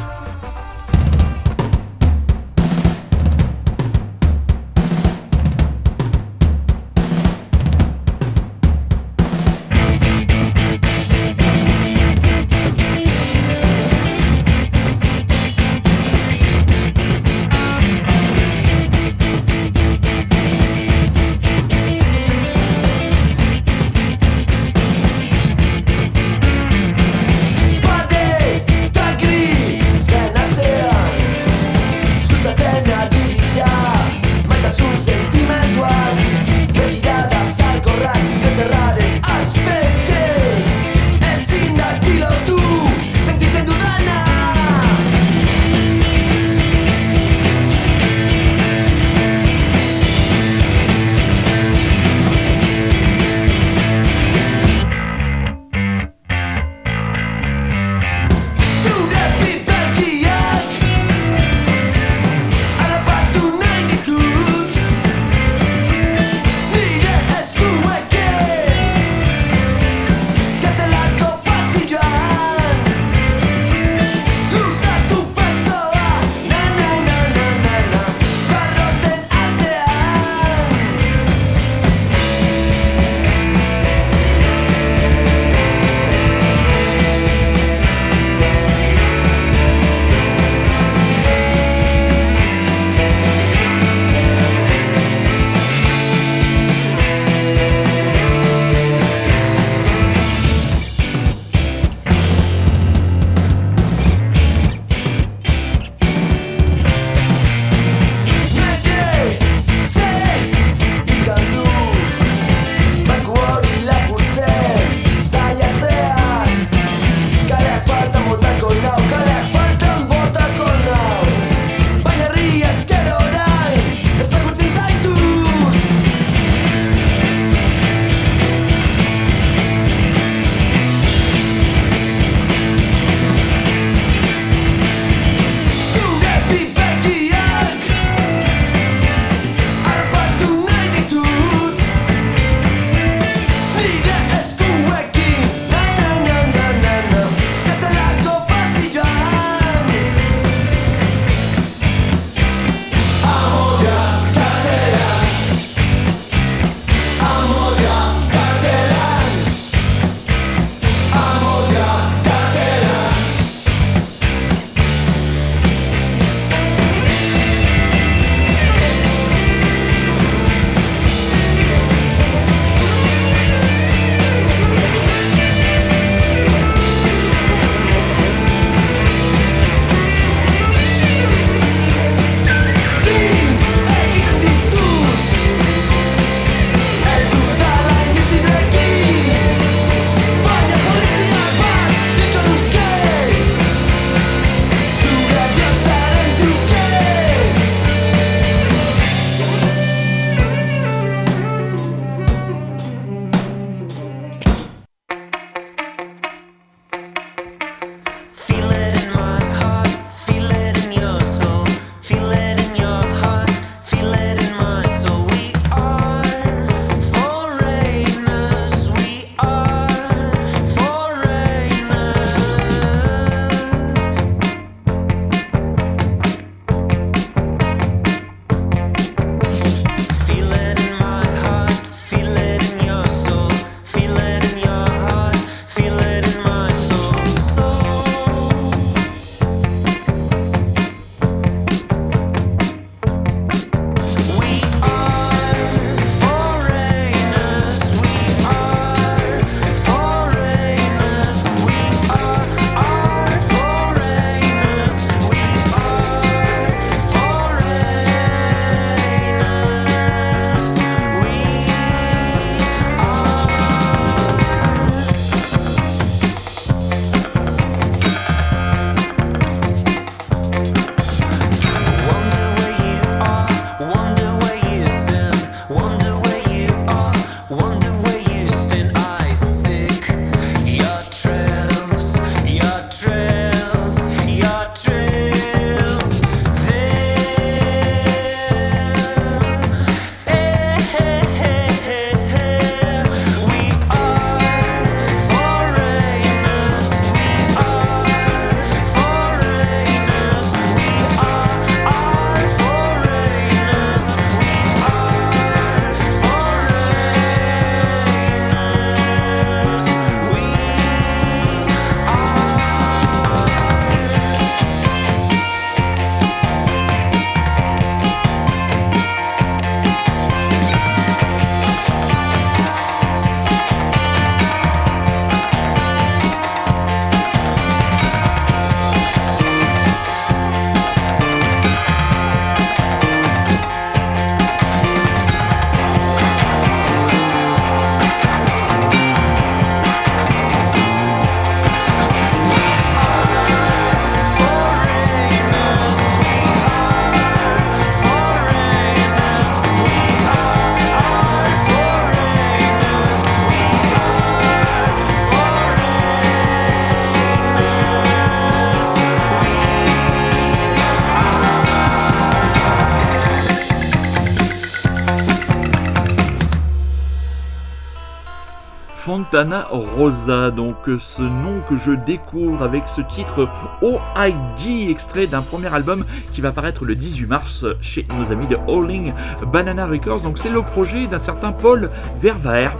Fontana 369.12 369.68
Rosa, 369.70 370.50
donc 370.50 370.88
ce 370.98 371.20
nom 371.20 371.60
que 371.68 371.76
je 371.76 371.92
découvre 371.92 372.62
avec 372.62 372.84
ce 372.86 373.02
titre 373.02 373.46
OID, 373.82 374.88
extrait 374.88 375.26
d'un 375.26 375.42
premier 375.42 375.66
album 375.66 376.06
qui 376.32 376.40
va 376.40 376.50
paraître 376.50 376.86
le 376.86 376.94
18 376.94 377.26
mars 377.26 377.66
chez 377.82 378.06
nos 378.18 378.32
amis 378.32 378.46
de 378.46 378.56
Howling 378.66 379.12
Banana 379.52 379.86
Records. 379.86 380.22
Donc 380.22 380.38
c'est 380.38 380.48
le 380.48 380.62
projet 380.62 381.08
d'un 381.08 381.18
certain 381.18 381.52
Paul 381.52 381.90
Vervaerd, 382.22 382.72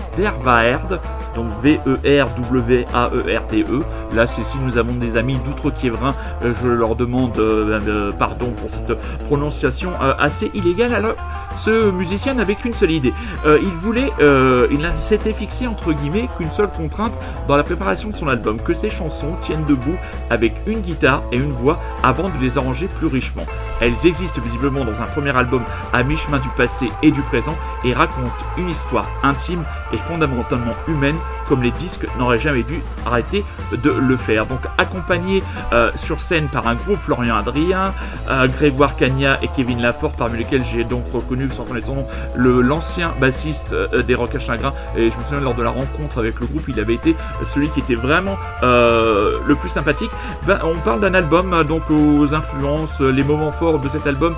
donc 1.35 1.47
V-E-R-W-A-E-R-D-E. 1.63 2.03
E. 3.71 3.83
Là, 4.15 4.27
c'est 4.27 4.45
si 4.45 4.59
nous 4.59 4.79
avons 4.79 4.95
des 4.95 5.19
amis 5.19 5.37
d'outre-Quiévrin, 5.45 6.15
euh, 6.43 6.55
je 6.63 6.69
leur 6.69 6.97
demande 6.97 7.39
euh, 7.39 8.11
pardon 8.13 8.53
pour 8.53 8.71
cette 8.71 8.99
prononciation 9.27 9.91
euh, 10.03 10.15
assez 10.19 10.51
illégale. 10.55 10.95
Alors, 10.95 11.15
ce 11.57 11.91
musicien 11.91 12.35
n'avait 12.35 12.55
qu'une 12.55 12.75
seule 12.75 12.93
idée. 12.93 13.13
il 13.45 13.75
voulait, 13.83 14.11
il 14.71 14.91
s'était 14.99 15.35
fixé 15.35 15.67
entre 15.67 15.93
guillemets 15.93 16.22
qu'une 16.29 16.51
seule 16.51 16.71
contrainte 16.71 17.19
dans 17.49 17.57
la 17.57 17.63
préparation 17.63 18.11
de 18.11 18.17
son 18.17 18.29
album, 18.29 18.61
que 18.61 18.75
ses 18.75 18.91
chansons 18.91 19.35
tiennent 19.41 19.65
debout 19.67 19.97
avec 20.31 20.55
une 20.67 20.81
guitare 20.81 21.23
et 21.33 21.37
une 21.37 21.53
voix 21.53 21.81
avant 22.03 22.29
de 22.29 22.39
les 22.41 22.59
arranger 22.59 22.89
plus 22.99 23.07
richement. 23.07 23.47
Elles 23.81 24.07
existent 24.07 24.41
visiblement 24.43 24.85
dans 24.85 25.01
un 25.01 25.07
premier 25.07 25.37
album 25.37 25.63
à 25.93 26.03
mi-chemin 26.03 26.39
du 26.39 26.49
passé 26.51 26.89
et 27.03 27.11
du 27.11 27.23
présent 27.23 27.57
et 27.85 27.93
racontent 27.93 28.33
une 28.57 28.71
histoire 28.71 29.09
intime 29.23 29.65
fondamentalement 29.99 30.75
humaine 30.89 31.17
comme 31.49 31.63
les 31.63 31.71
disques 31.73 32.07
n'auraient 32.19 32.39
jamais 32.39 32.63
dû 32.63 32.83
arrêter 33.05 33.45
de 33.73 33.91
le 33.91 34.17
faire. 34.17 34.47
Donc 34.47 34.61
accompagné 34.79 35.43
euh, 35.73 35.91
sur 35.97 36.21
scène 36.21 36.49
par 36.49 36.67
un 36.67 36.75
groupe 36.75 36.99
Florian 36.99 37.37
Adrien, 37.37 37.93
euh, 38.31 38.49
Grégoire 38.49 38.97
Cagna 38.97 39.39
et 39.43 39.49
Kevin 39.49 39.83
Lafort, 39.83 40.13
parmi 40.13 40.39
lesquels 40.39 40.65
j'ai 40.65 40.85
donc 40.85 41.05
reconnu, 41.13 41.51
sans 41.51 41.65
connaître 41.65 41.89
son 41.89 41.97
nom, 41.97 42.07
l'ancien 42.37 43.13
bassiste 43.21 43.73
euh, 43.73 44.03
des 44.03 44.15
Rock 44.15 44.35
à 44.35 44.39
Chagrin. 44.39 44.73
Et 44.97 45.11
je 45.11 45.17
me 45.17 45.23
souviens 45.25 45.41
lors 45.41 45.55
de 45.55 45.63
la 45.63 45.71
rencontre 45.71 46.19
avec 46.19 46.41
le 46.41 46.47
groupe, 46.47 46.65
il 46.69 46.81
avait 46.81 46.95
été 46.95 47.17
celui 47.45 47.69
qui 47.71 47.81
était 47.81 47.95
vraiment 47.95 48.37
le 48.63 49.55
plus 49.55 49.69
sympathique. 49.69 50.11
Ben, 50.47 50.59
on 50.65 50.77
parle 50.79 51.01
d'un 51.01 51.15
album 51.15 51.65
donc 51.65 51.83
aux 51.91 52.35
influences, 52.35 53.01
les 53.01 53.23
moments 53.23 53.53
forts 53.53 53.79
de 53.79 53.89
cet 53.89 54.07
album, 54.07 54.35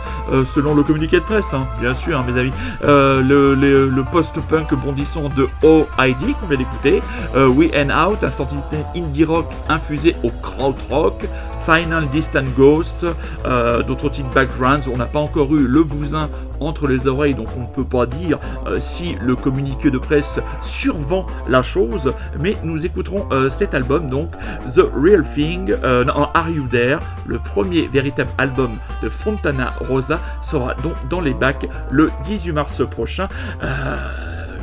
selon 0.55 0.75
le 0.75 0.83
communiqué 0.83 1.17
de 1.17 1.25
presse, 1.25 1.53
hein, 1.55 1.67
bien 1.81 1.95
sûr, 1.95 2.19
hein, 2.19 2.25
mes 2.27 2.39
amis. 2.41 2.53
le, 2.83 3.55
le 3.55 4.05
post-punk 4.05 4.75
bondissant 4.75 5.29
de 5.29 5.44
OID 5.63 6.35
qu'on 6.41 6.47
vient 6.47 6.59
d'écouter, 6.59 7.03
euh, 7.35 7.49
We 7.49 7.71
and 7.77 7.91
Out, 7.91 8.25
instantané 8.25 8.63
indie 8.97 9.25
rock 9.25 9.47
infusé 9.69 10.17
au 10.23 10.31
krautrock, 10.43 11.27
Final 11.65 12.07
Distant 12.09 12.45
Ghost, 12.57 13.07
euh, 13.47 13.83
d'autres 13.83 14.11
titres 14.11 14.29
backgrounds. 14.35 14.89
On 14.93 14.99
n'a 14.99 15.07
pas 15.07 15.19
encore 15.19 15.55
eu 15.55 15.67
le 15.67 15.83
bousin 15.83 16.29
entre 16.61 16.87
les 16.87 17.07
oreilles, 17.07 17.35
donc 17.35 17.49
on 17.57 17.63
ne 17.63 17.67
peut 17.67 17.85
pas 17.85 18.07
dire 18.07 18.39
euh, 18.67 18.81
si 18.81 19.17
le 19.21 19.35
communiqué 19.35 19.91
de 19.91 19.99
presse 19.99 20.39
survend 20.61 21.27
la 21.49 21.63
chose, 21.63 22.13
mais 22.39 22.57
nous 22.63 22.85
écouterons 22.85 23.27
cet 23.51 23.75
album, 23.75 24.09
donc 24.09 24.31
The 24.75 24.83
Real 24.95 25.25
Thing, 25.35 25.75
non, 25.83 26.29
Are 26.35 26.51
You 26.51 26.67
There, 26.71 26.99
le 27.27 27.39
premier 27.39 27.89
véritable 27.89 28.31
album 28.39 28.79
de 29.03 29.09
Fontana 29.09 29.73
Rosa, 29.89 30.21
sera 30.43 30.75
donc 30.75 30.95
dans 31.09 31.21
les 31.21 31.35
bacs 31.35 31.67
le 31.91 32.11
18 32.25 32.53
mars 32.53 32.83
prochain 32.91 33.29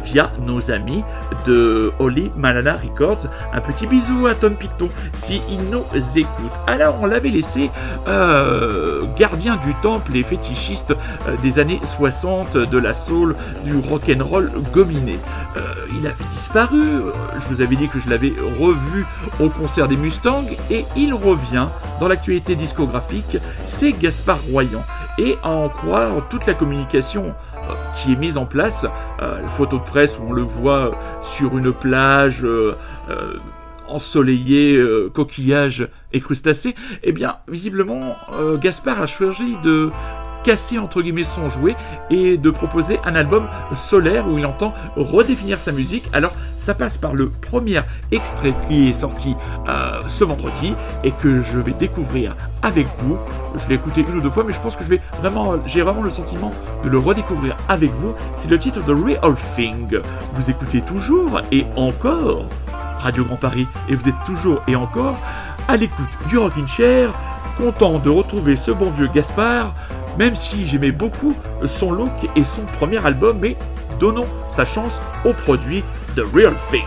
via 0.04 0.32
nos 0.46 0.72
amis 0.72 1.04
de 1.46 1.92
Holy 2.00 2.32
Malala 2.36 2.78
Records. 2.78 3.28
Un 3.54 3.62
petit 3.62 3.88
bisou 3.88 4.28
à 4.28 4.36
Tom 4.36 4.56
Picton 4.56 4.90
si 5.14 5.42
il 5.50 5.70
nous 5.70 5.84
écoute. 6.16 6.52
Alors 6.68 6.98
on 7.02 7.06
l'avait 7.06 7.30
laissé 7.30 7.70
euh, 8.08 9.04
gardien 9.18 9.58
du 9.58 9.74
temple 9.82 10.16
et 10.16 10.24
fétichiste 10.24 10.92
euh, 10.92 11.36
des 11.42 11.60
années 11.60 11.80
60 11.84 12.58
de 12.58 12.78
la 12.78 12.94
soul, 12.94 13.36
du 13.64 13.76
rock 13.76 14.04
and 14.10 14.24
roll 14.24 14.52
gominé. 14.74 15.18
Euh, 15.58 15.62
il 15.98 16.06
avait 16.08 16.16
disparu. 16.34 16.84
Je 17.40 17.54
vous 17.54 17.62
avais 17.62 17.76
dit 17.76 17.88
que 17.88 18.00
je 18.00 18.10
l'avais 18.10 18.34
revu 18.60 19.06
au 19.40 19.50
concert 19.50 19.88
des 19.88 19.98
Mustangs 19.98 20.46
et 20.70 20.86
il 20.96 21.14
revient 21.14 21.68
dans 22.00 22.08
l'actualité 22.08 22.56
discographique. 22.56 23.38
C'est 23.66 23.92
Gaspard 23.92 24.40
Royan 24.52 24.84
et 25.18 25.38
à 25.44 25.50
en 25.50 25.70
croire 25.70 26.28
toute 26.30 26.46
la 26.46 26.54
communication 26.54 27.34
qui 27.96 28.14
est 28.14 28.16
mise 28.16 28.38
en 28.38 28.46
place. 28.46 28.86
Euh, 29.22 29.48
photo 29.50 29.78
de 29.78 29.84
presse 29.84 30.18
où 30.18 30.24
on 30.28 30.34
le 30.34 30.42
voit 30.42 30.92
sur 31.22 31.58
une 31.58 31.72
plage 31.72 32.44
euh, 32.44 32.76
euh, 33.10 33.34
ensoleillée, 33.88 34.82
coquillage 35.14 35.88
et 36.14 36.22
crustacés. 36.22 36.76
Eh 37.04 37.12
bien, 37.12 37.38
visiblement, 37.50 38.16
Gaspard 38.62 39.02
a 39.02 39.06
choisi 39.06 39.58
de 39.64 39.90
casser 40.44 40.80
entre 40.80 41.02
guillemets 41.02 41.24
son 41.24 41.50
jouet 41.50 41.76
et 42.10 42.38
de 42.38 42.50
proposer 42.50 43.00
un 43.04 43.16
album 43.16 43.48
solaire 43.76 44.28
où 44.28 44.38
il 44.38 44.46
entend 44.46 44.74
redéfinir 44.96 45.60
sa 45.60 45.72
musique. 45.72 46.06
Alors 46.14 46.34
ça 46.58 46.74
passe 46.74 46.98
par 46.98 47.14
le 47.14 47.30
premier 47.30 47.82
extrait 48.12 48.54
qui 48.68 48.90
est 48.90 48.94
sorti 48.94 49.36
euh, 49.68 50.02
ce 50.08 50.24
vendredi 50.24 50.76
et 51.04 51.12
que 51.12 51.42
je 51.42 51.60
vais 51.60 51.74
découvrir 51.74 52.36
avec 52.62 52.88
vous. 53.00 53.18
Je 53.58 53.68
l'ai 53.68 53.76
écouté 53.76 54.06
une 54.08 54.18
ou 54.18 54.22
deux 54.22 54.30
fois 54.30 54.44
mais 54.46 54.54
je 54.54 54.60
pense 54.60 54.76
que 54.76 54.84
je 54.84 54.90
vais 54.90 55.02
vraiment, 55.20 55.56
j'ai 55.66 55.82
vraiment 55.82 56.02
le 56.04 56.10
sentiment 56.10 56.52
de 56.84 56.90
le 56.90 56.98
redécouvrir 56.98 57.58
avec 57.70 57.92
vous. 58.02 58.14
C'est 58.36 58.50
le 58.50 58.60
titre 58.60 58.84
de 58.84 58.94
Real 58.94 59.36
Thing. 59.56 60.00
Vous 60.36 60.50
écoutez 60.50 60.82
toujours 60.82 61.42
et 61.52 61.66
encore 61.76 62.46
Radio 63.00 63.24
Grand 63.24 63.36
Paris 63.36 63.68
et 63.90 63.96
vous 63.96 64.08
êtes 64.08 64.24
toujours 64.26 64.62
et 64.68 64.76
encore 64.76 65.18
à 65.68 65.78
l'écoute 65.78 66.10
du 66.30 66.38
Rockin' 66.38 66.68
Chair 66.68 67.12
content 67.58 68.00
de 68.00 68.10
retrouver 68.10 68.56
ce 68.56 68.72
bon 68.72 68.90
vieux 68.92 69.10
Gaspard 69.14 69.74
même 70.18 70.36
si 70.36 70.68
j'aimais 70.68 70.92
beaucoup 70.92 71.36
son 71.68 71.92
look 71.92 72.12
et 72.36 72.44
son 72.44 72.64
premier 72.78 73.04
album, 73.06 73.38
mais 73.40 73.56
donnons 74.00 74.28
sa 74.50 74.66
chance 74.66 75.00
au 75.26 75.34
produit 75.34 75.84
The 76.16 76.24
Real 76.34 76.54
Thing. 76.70 76.84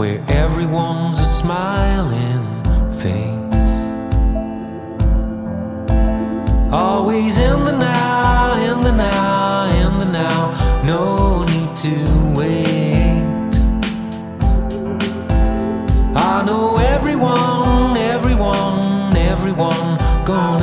where 0.00 0.24
everyone's 0.28 1.18
a 1.18 1.28
smiling 1.40 2.46
face. 3.02 3.72
Always 6.72 7.36
in 7.36 7.64
the 7.64 7.76
now, 7.76 8.54
in 8.70 8.80
the 8.80 8.92
now, 8.92 9.66
in 9.84 9.98
the 9.98 10.10
now, 10.10 10.38
no 10.86 11.44
need 11.44 11.72
to 11.84 11.96
wait. 12.38 13.52
I 16.16 16.44
know 16.46 16.78
everyone, 16.78 17.94
everyone, 17.98 19.14
everyone 19.18 19.98
gone. 20.24 20.59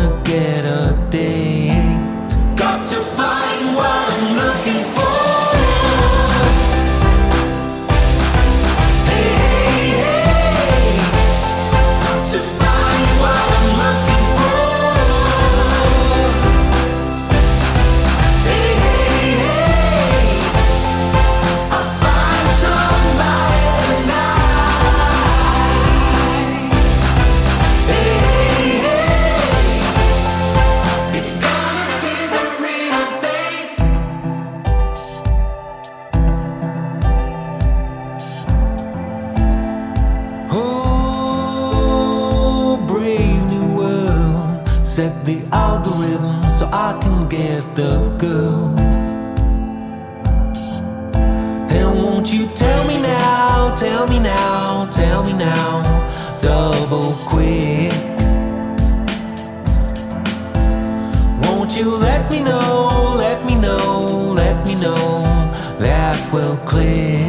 get 47.30 47.63
the 47.76 48.16
girl. 48.18 48.78
And 51.70 51.98
won't 51.98 52.32
you 52.34 52.48
tell 52.56 52.88
me 52.88 53.02
now, 53.02 53.76
tell 53.76 54.08
me 54.08 54.20
now, 54.20 54.86
tell 54.92 55.24
me 55.24 55.34
now, 55.34 55.84
double 56.42 57.13
quick. 57.26 57.92
Won't 61.44 61.78
you 61.78 61.96
let 61.98 62.32
me 62.32 62.40
know, 62.40 63.16
let 63.18 63.46
me 63.46 63.56
know, 63.56 64.34
let 64.36 64.66
me 64.66 64.76
know 64.76 65.24
that 65.80 66.18
will 66.32 66.58
clear. 66.66 67.27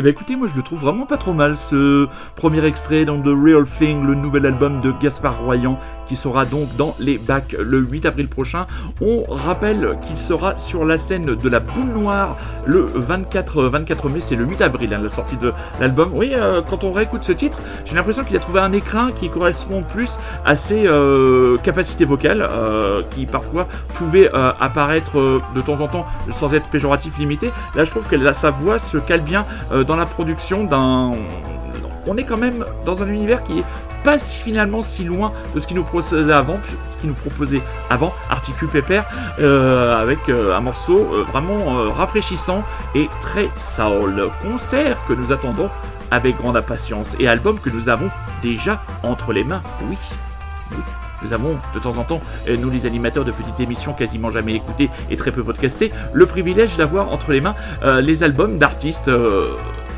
Eh 0.00 0.02
ben 0.02 0.08
écoutez, 0.08 0.34
moi 0.34 0.48
je 0.50 0.56
le 0.56 0.62
trouve 0.62 0.80
vraiment 0.80 1.04
pas 1.04 1.18
trop 1.18 1.34
mal 1.34 1.58
ce 1.58 2.08
premier 2.34 2.64
extrait 2.64 3.04
dans 3.04 3.20
The 3.20 3.26
Real 3.26 3.66
Thing, 3.66 4.06
le 4.06 4.14
nouvel 4.14 4.46
album 4.46 4.80
de 4.80 4.92
Gaspard 4.92 5.44
Royan 5.44 5.78
qui 6.10 6.16
sera 6.16 6.44
donc 6.44 6.66
dans 6.76 6.96
les 6.98 7.18
bacs 7.18 7.54
le 7.56 7.78
8 7.78 8.04
avril 8.04 8.26
prochain. 8.26 8.66
On 9.00 9.22
rappelle 9.28 9.96
qu'il 10.02 10.16
sera 10.16 10.58
sur 10.58 10.84
la 10.84 10.98
scène 10.98 11.36
de 11.36 11.48
la 11.48 11.60
boule 11.60 11.86
noire 11.94 12.36
le 12.66 12.90
24, 12.92 13.62
24 13.66 14.08
mai, 14.08 14.20
c'est 14.20 14.34
le 14.34 14.44
8 14.44 14.60
avril 14.60 14.92
hein, 14.92 14.98
la 15.00 15.08
sortie 15.08 15.36
de 15.36 15.52
l'album. 15.78 16.10
Oui, 16.12 16.32
euh, 16.32 16.62
quand 16.68 16.82
on 16.82 16.90
réécoute 16.90 17.22
ce 17.22 17.30
titre, 17.30 17.58
j'ai 17.84 17.94
l'impression 17.94 18.24
qu'il 18.24 18.34
a 18.34 18.40
trouvé 18.40 18.58
un 18.58 18.72
écrin 18.72 19.12
qui 19.12 19.28
correspond 19.28 19.84
plus 19.84 20.18
à 20.44 20.56
ses 20.56 20.84
euh, 20.88 21.58
capacités 21.58 22.04
vocales 22.04 22.42
euh, 22.42 23.02
qui 23.10 23.26
parfois 23.26 23.68
pouvaient 23.94 24.30
apparaître 24.58 25.12
de 25.54 25.60
temps 25.60 25.80
en 25.80 25.86
temps 25.86 26.06
sans 26.32 26.52
être 26.54 26.66
péjoratif 26.70 27.16
limité. 27.18 27.52
Là 27.76 27.84
je 27.84 27.90
trouve 27.90 28.02
que 28.08 28.32
sa 28.32 28.50
voix 28.50 28.80
se 28.80 28.96
cale 28.96 29.20
bien 29.20 29.46
dans 29.86 29.96
la 29.96 30.06
production 30.06 30.64
d'un. 30.64 31.12
On 32.06 32.16
est 32.16 32.24
quand 32.24 32.36
même 32.36 32.64
dans 32.84 33.00
un 33.02 33.06
univers 33.06 33.44
qui 33.44 33.60
est 33.60 33.64
pas 34.02 34.18
finalement 34.18 34.82
si 34.82 35.04
loin 35.04 35.32
de 35.54 35.60
ce 35.60 35.66
qu'il 35.66 35.76
nous 35.76 35.84
proposait 35.84 36.32
avant, 36.32 36.58
ce 36.88 37.06
nous 37.06 37.14
proposait 37.14 37.62
avant, 37.88 38.14
Articule 38.28 38.68
Pepper, 38.68 39.02
euh, 39.38 40.00
avec 40.00 40.18
euh, 40.28 40.56
un 40.56 40.60
morceau 40.60 40.98
euh, 40.98 41.24
vraiment 41.30 41.92
rafraîchissant 41.92 42.64
et 42.94 43.08
très 43.20 43.48
soul. 43.56 44.30
Concert 44.42 44.98
que 45.06 45.12
nous 45.12 45.32
attendons 45.32 45.70
avec 46.10 46.36
grande 46.36 46.56
impatience 46.56 47.16
et 47.18 47.28
album 47.28 47.58
que 47.58 47.70
nous 47.70 47.88
avons 47.88 48.10
déjà 48.42 48.82
entre 49.02 49.32
les 49.32 49.44
mains. 49.44 49.62
Oui, 49.88 49.98
oui. 50.72 50.78
Nous 51.22 51.34
avons 51.34 51.58
de 51.74 51.78
temps 51.80 51.98
en 51.98 52.04
temps, 52.04 52.22
nous 52.48 52.70
les 52.70 52.86
animateurs 52.86 53.26
de 53.26 53.30
petites 53.30 53.60
émissions 53.60 53.92
quasiment 53.92 54.30
jamais 54.30 54.54
écoutées 54.54 54.88
et 55.10 55.16
très 55.16 55.30
peu 55.30 55.44
podcastées, 55.44 55.92
le 56.14 56.24
privilège 56.24 56.78
d'avoir 56.78 57.12
entre 57.12 57.32
les 57.32 57.42
mains 57.42 57.54
les 58.00 58.22
albums 58.22 58.56
d'artistes 58.56 59.10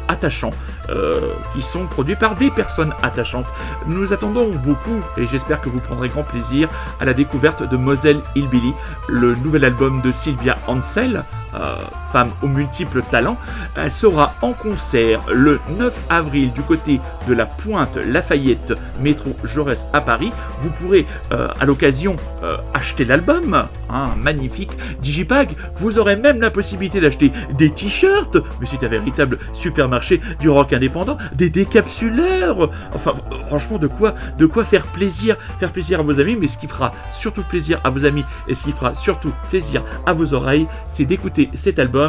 attachants 0.08 0.50
euh, 0.88 1.34
qui 1.54 1.62
sont 1.62 1.86
produits 1.86 2.16
par 2.16 2.34
des 2.34 2.50
personnes 2.50 2.92
attachantes. 3.02 3.46
Nous 3.86 4.12
attendons 4.12 4.50
beaucoup, 4.50 5.00
et 5.16 5.26
j'espère 5.26 5.60
que 5.60 5.68
vous 5.68 5.80
prendrez 5.80 6.08
grand 6.08 6.24
plaisir, 6.24 6.68
à 7.00 7.04
la 7.04 7.14
découverte 7.14 7.62
de 7.62 7.76
Moselle 7.76 8.20
Hillbilly, 8.34 8.74
le 9.08 9.34
nouvel 9.36 9.64
album 9.64 10.00
de 10.00 10.12
Sylvia 10.12 10.58
Ansel, 10.66 11.24
euh, 11.54 11.76
femme 12.12 12.30
aux 12.42 12.48
multiples 12.48 13.02
talents. 13.10 13.36
Elle 13.76 13.92
sera 13.92 14.34
en 14.42 14.52
concert 14.52 15.22
le 15.32 15.60
9 15.78 15.92
avril 16.10 16.52
du 16.52 16.62
côté 16.62 17.00
de 17.26 17.34
la 17.34 17.46
Pointe 17.46 17.96
Lafayette, 17.96 18.74
métro 19.00 19.30
Jaurès 19.44 19.88
à 19.92 20.00
Paris. 20.00 20.32
Vous 20.62 20.70
pourrez 20.70 21.06
euh, 21.32 21.48
à 21.60 21.64
l'occasion 21.64 22.16
acheter 22.74 23.04
l'album, 23.04 23.66
hein, 23.88 24.08
magnifique 24.18 24.72
Digipag. 25.00 25.54
Vous 25.76 25.98
aurez 25.98 26.16
même 26.16 26.40
la 26.40 26.50
possibilité 26.50 27.00
d'acheter 27.00 27.32
des 27.56 27.70
t-shirts, 27.70 28.36
mais 28.60 28.66
c'est 28.66 28.84
un 28.84 28.88
véritable 28.88 29.38
supermarché 29.52 30.20
du 30.40 30.48
rock 30.48 30.72
indépendants, 30.72 31.16
des 31.34 31.50
décapsuleurs. 31.50 32.70
Enfin, 32.94 33.14
franchement, 33.48 33.78
de 33.78 33.86
quoi, 33.86 34.14
de 34.38 34.46
quoi 34.46 34.64
faire 34.64 34.84
plaisir, 34.86 35.36
faire 35.60 35.72
plaisir 35.72 36.00
à 36.00 36.02
vos 36.02 36.18
amis. 36.20 36.36
Mais 36.36 36.48
ce 36.48 36.58
qui 36.58 36.66
fera 36.66 36.92
surtout 37.12 37.42
plaisir 37.42 37.80
à 37.84 37.90
vos 37.90 38.04
amis 38.04 38.24
et 38.48 38.54
ce 38.54 38.64
qui 38.64 38.72
fera 38.72 38.94
surtout 38.94 39.32
plaisir 39.50 39.82
à 40.06 40.12
vos 40.12 40.34
oreilles, 40.34 40.66
c'est 40.88 41.04
d'écouter 41.04 41.50
cet 41.54 41.78
album 41.78 42.01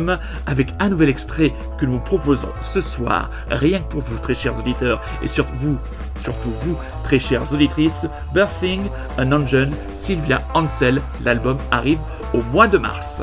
avec 0.46 0.74
un 0.80 0.90
nouvel 0.90 1.10
extrait 1.10 1.54
que 1.78 1.86
nous 1.86 1.94
vous 1.94 2.00
proposons 2.00 2.50
ce 2.62 2.82
soir, 2.82 3.30
rien 3.50 3.80
que 3.80 3.90
pour 3.92 4.02
vous, 4.02 4.18
très 4.18 4.34
chers 4.34 4.58
auditeurs, 4.58 5.02
et 5.22 5.28
surtout 5.28 5.54
vous, 5.60 5.78
surtout 6.20 6.52
vous, 6.62 6.78
très 7.04 7.20
chères 7.20 7.52
auditrices, 7.54 8.06
Birthing 8.34 8.90
an 9.18 9.32
Angel, 9.32 9.72
Sylvia 9.94 10.42
Ansel. 10.54 11.02
L'album 11.24 11.58
arrive 11.72 12.00
au 12.34 12.42
mois 12.52 12.68
de 12.68 12.78
mars. 12.78 13.22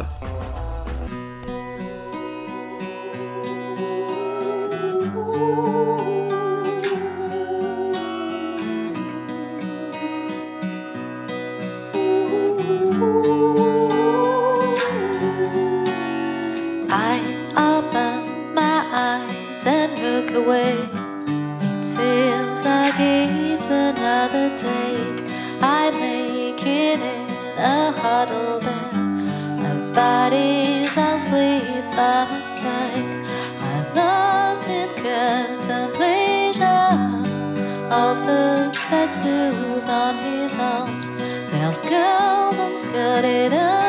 It 20.43 21.85
seems 21.85 22.61
like 22.63 22.95
it's 22.99 23.67
another 23.67 24.57
day. 24.57 24.97
I'm 25.61 25.95
it 25.95 27.01
in 27.01 27.59
a 27.59 27.93
huddle 27.93 28.59
that 28.61 28.93
my 29.59 29.75
asleep 30.97 31.85
by 31.93 32.27
my 32.31 32.41
side. 32.41 33.27
I'm 33.61 33.95
lost 33.95 34.67
in 34.67 34.89
contemplation 35.05 36.65
of 37.93 38.19
the 38.27 38.73
tattoos 38.89 39.87
on 39.87 40.15
his 40.17 40.55
arms. 40.55 41.09
There's 41.51 41.81
girls 41.83 42.57
and 42.59 42.79
skirted 42.79 43.53
up. 43.53 43.80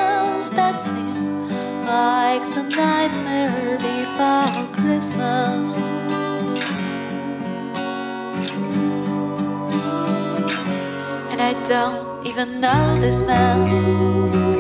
down 11.72 12.20
even 12.28 12.60
now 12.60 13.00
this 13.00 13.22
man. 13.22 14.51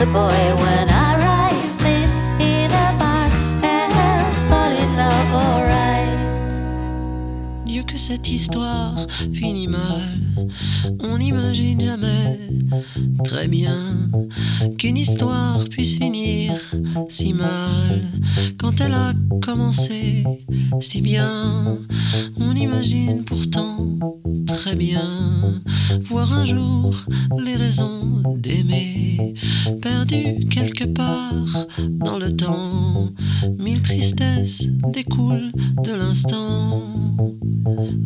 A 0.00 0.06
boy 0.06 0.54
when 0.62 0.88
I 0.88 1.16
rise 1.18 1.80
made 1.82 2.10
in 2.40 2.70
a 2.70 2.96
bar 2.98 3.28
and 3.62 3.92
fall 4.48 4.72
in 4.72 4.96
love 4.96 5.34
alright. 5.34 6.18
Dieu 7.66 7.82
que 7.82 7.98
cette 7.98 8.28
histoire 8.28 9.06
finit 9.32 9.68
mal. 9.68 10.29
On 11.00 11.18
n'imagine 11.18 11.80
jamais 11.80 12.38
très 13.24 13.48
bien 13.48 14.10
qu'une 14.78 14.96
histoire 14.96 15.64
puisse 15.68 15.94
finir 15.94 16.52
si 17.08 17.32
mal. 17.32 18.02
Quand 18.58 18.80
elle 18.80 18.94
a 18.94 19.12
commencé 19.40 20.24
si 20.80 21.00
bien, 21.00 21.78
on 22.36 22.54
imagine 22.54 23.24
pourtant 23.24 23.86
très 24.46 24.74
bien 24.74 25.60
voir 26.04 26.32
un 26.32 26.44
jour 26.44 26.94
les 27.38 27.56
raisons 27.56 28.22
d'aimer 28.36 29.34
perdues 29.80 30.46
quelque 30.50 30.84
part 30.84 31.66
dans 31.88 32.18
le 32.18 32.30
temps. 32.34 33.08
Mille 33.58 33.82
tristesses 33.82 34.68
découlent 34.88 35.50
de 35.82 35.92
l'instant. 35.92 36.82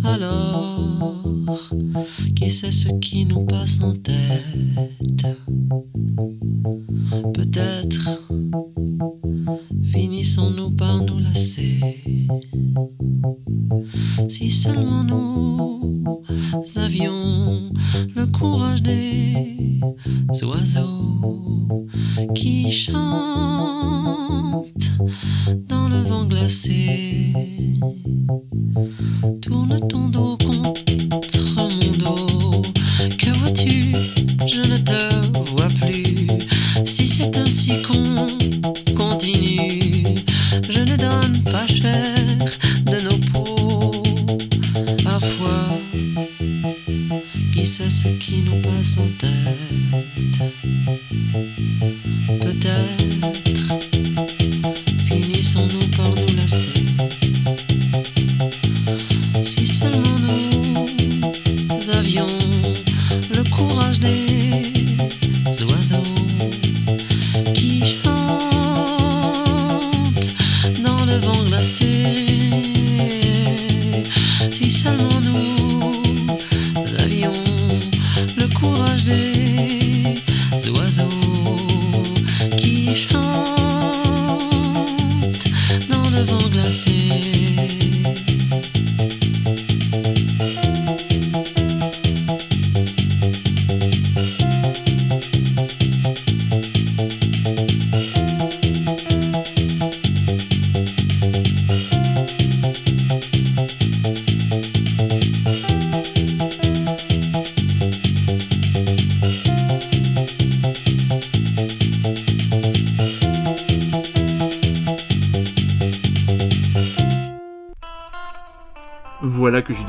Alors, 0.05 1.25
qui 2.37 2.51
sait 2.51 2.73
ce 2.73 2.89
qui 3.01 3.25
nous 3.27 3.45
passe 3.45 3.81
en 3.83 3.95
tête 3.95 5.27
Peut-être 7.33 8.11
finissons-nous 9.93 10.71
par 10.71 11.03
nous 11.03 11.19
lasser. 11.19 11.81
Si 14.29 14.51
seulement 14.51 15.05
nous 15.05 15.34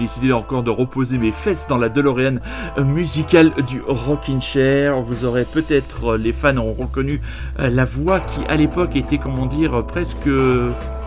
décidé 0.05 0.31
encore 0.33 0.61
de 0.61 0.69
reposer 0.69 1.17
mes 1.17 1.31
fesses 1.31 1.65
dans 1.67 1.79
la 1.79 1.89
DeLorean 1.89 2.35
euh, 2.77 2.83
musicale 2.83 3.51
du 3.67 3.81
Rockin' 3.87 4.39
Chair. 4.39 5.01
Vous 5.01 5.25
aurez 5.25 5.45
peut-être, 5.45 6.11
euh, 6.11 6.17
les 6.17 6.31
fans 6.31 6.55
ont 6.57 6.73
reconnu 6.73 7.21
euh, 7.57 7.71
la 7.71 7.85
voix 7.85 8.19
qui 8.19 8.45
à 8.47 8.55
l'époque 8.55 8.95
était, 8.95 9.17
comment 9.17 9.47
dire, 9.47 9.83
presque 9.87 10.29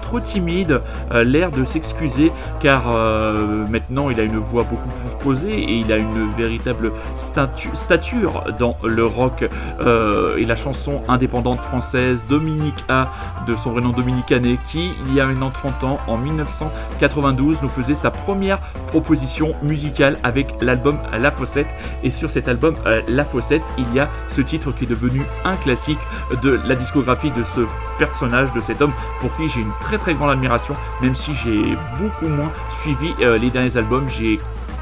trop 0.08 0.20
timide, 0.20 0.80
euh, 1.12 1.22
l'air 1.22 1.50
de 1.50 1.64
s'excuser 1.66 2.32
car 2.60 2.84
euh, 2.88 3.66
maintenant 3.68 4.08
il 4.08 4.18
a 4.18 4.22
une 4.22 4.38
voix 4.38 4.62
beaucoup 4.62 4.88
plus 4.88 5.22
posée 5.24 5.52
et 5.52 5.74
il 5.74 5.92
a 5.92 5.96
une 5.98 6.32
véritable 6.34 6.92
statu- 7.16 7.68
stature 7.74 8.44
dans 8.58 8.76
le 8.82 9.04
rock. 9.04 9.46
Euh, 9.80 10.36
et 10.38 10.46
la 10.46 10.56
chanson 10.56 11.02
indépendante 11.08 11.60
française 11.60 12.24
Dominique 12.26 12.82
A 12.88 13.08
de 13.46 13.54
son 13.54 13.72
vrai 13.72 13.82
nom 13.82 13.90
Dominique 13.90 14.32
Anet 14.32 14.58
qui 14.70 14.90
il 15.06 15.14
y 15.14 15.20
a 15.20 15.26
maintenant 15.26 15.50
30 15.50 15.84
ans 15.84 15.98
en 16.06 16.16
1992 16.16 17.58
nous 17.62 17.68
faisait 17.68 17.94
sa 17.94 18.10
première 18.10 18.60
proposition 18.86 19.52
musicale 19.62 20.16
avec 20.22 20.54
l'album 20.62 20.98
La 21.20 21.30
Fossette. 21.30 21.68
Et 22.02 22.10
sur 22.10 22.30
cet 22.30 22.48
album 22.48 22.74
La 23.08 23.24
Fossette 23.26 23.70
il 23.76 23.92
y 23.94 24.00
a 24.00 24.08
ce 24.30 24.40
titre 24.40 24.72
qui 24.72 24.84
est 24.84 24.88
devenu 24.88 25.22
un 25.44 25.56
classique 25.56 25.98
de 26.42 26.58
la 26.64 26.74
discographie 26.76 27.30
de 27.30 27.44
ce 27.44 27.60
personnage 27.98 28.52
de 28.52 28.60
cet 28.60 28.80
homme 28.80 28.92
pour 29.20 29.34
qui 29.36 29.48
j'ai 29.48 29.60
une 29.60 29.72
très 29.80 29.97
très 29.98 30.14
grande 30.14 30.30
admiration 30.30 30.74
même 31.02 31.14
si 31.14 31.34
j'ai 31.34 31.76
beaucoup 31.98 32.28
moins 32.28 32.50
suivi 32.80 33.14
euh, 33.20 33.38
les 33.38 33.50
derniers 33.50 33.76
albums. 33.76 34.08
J'ai 34.08 34.38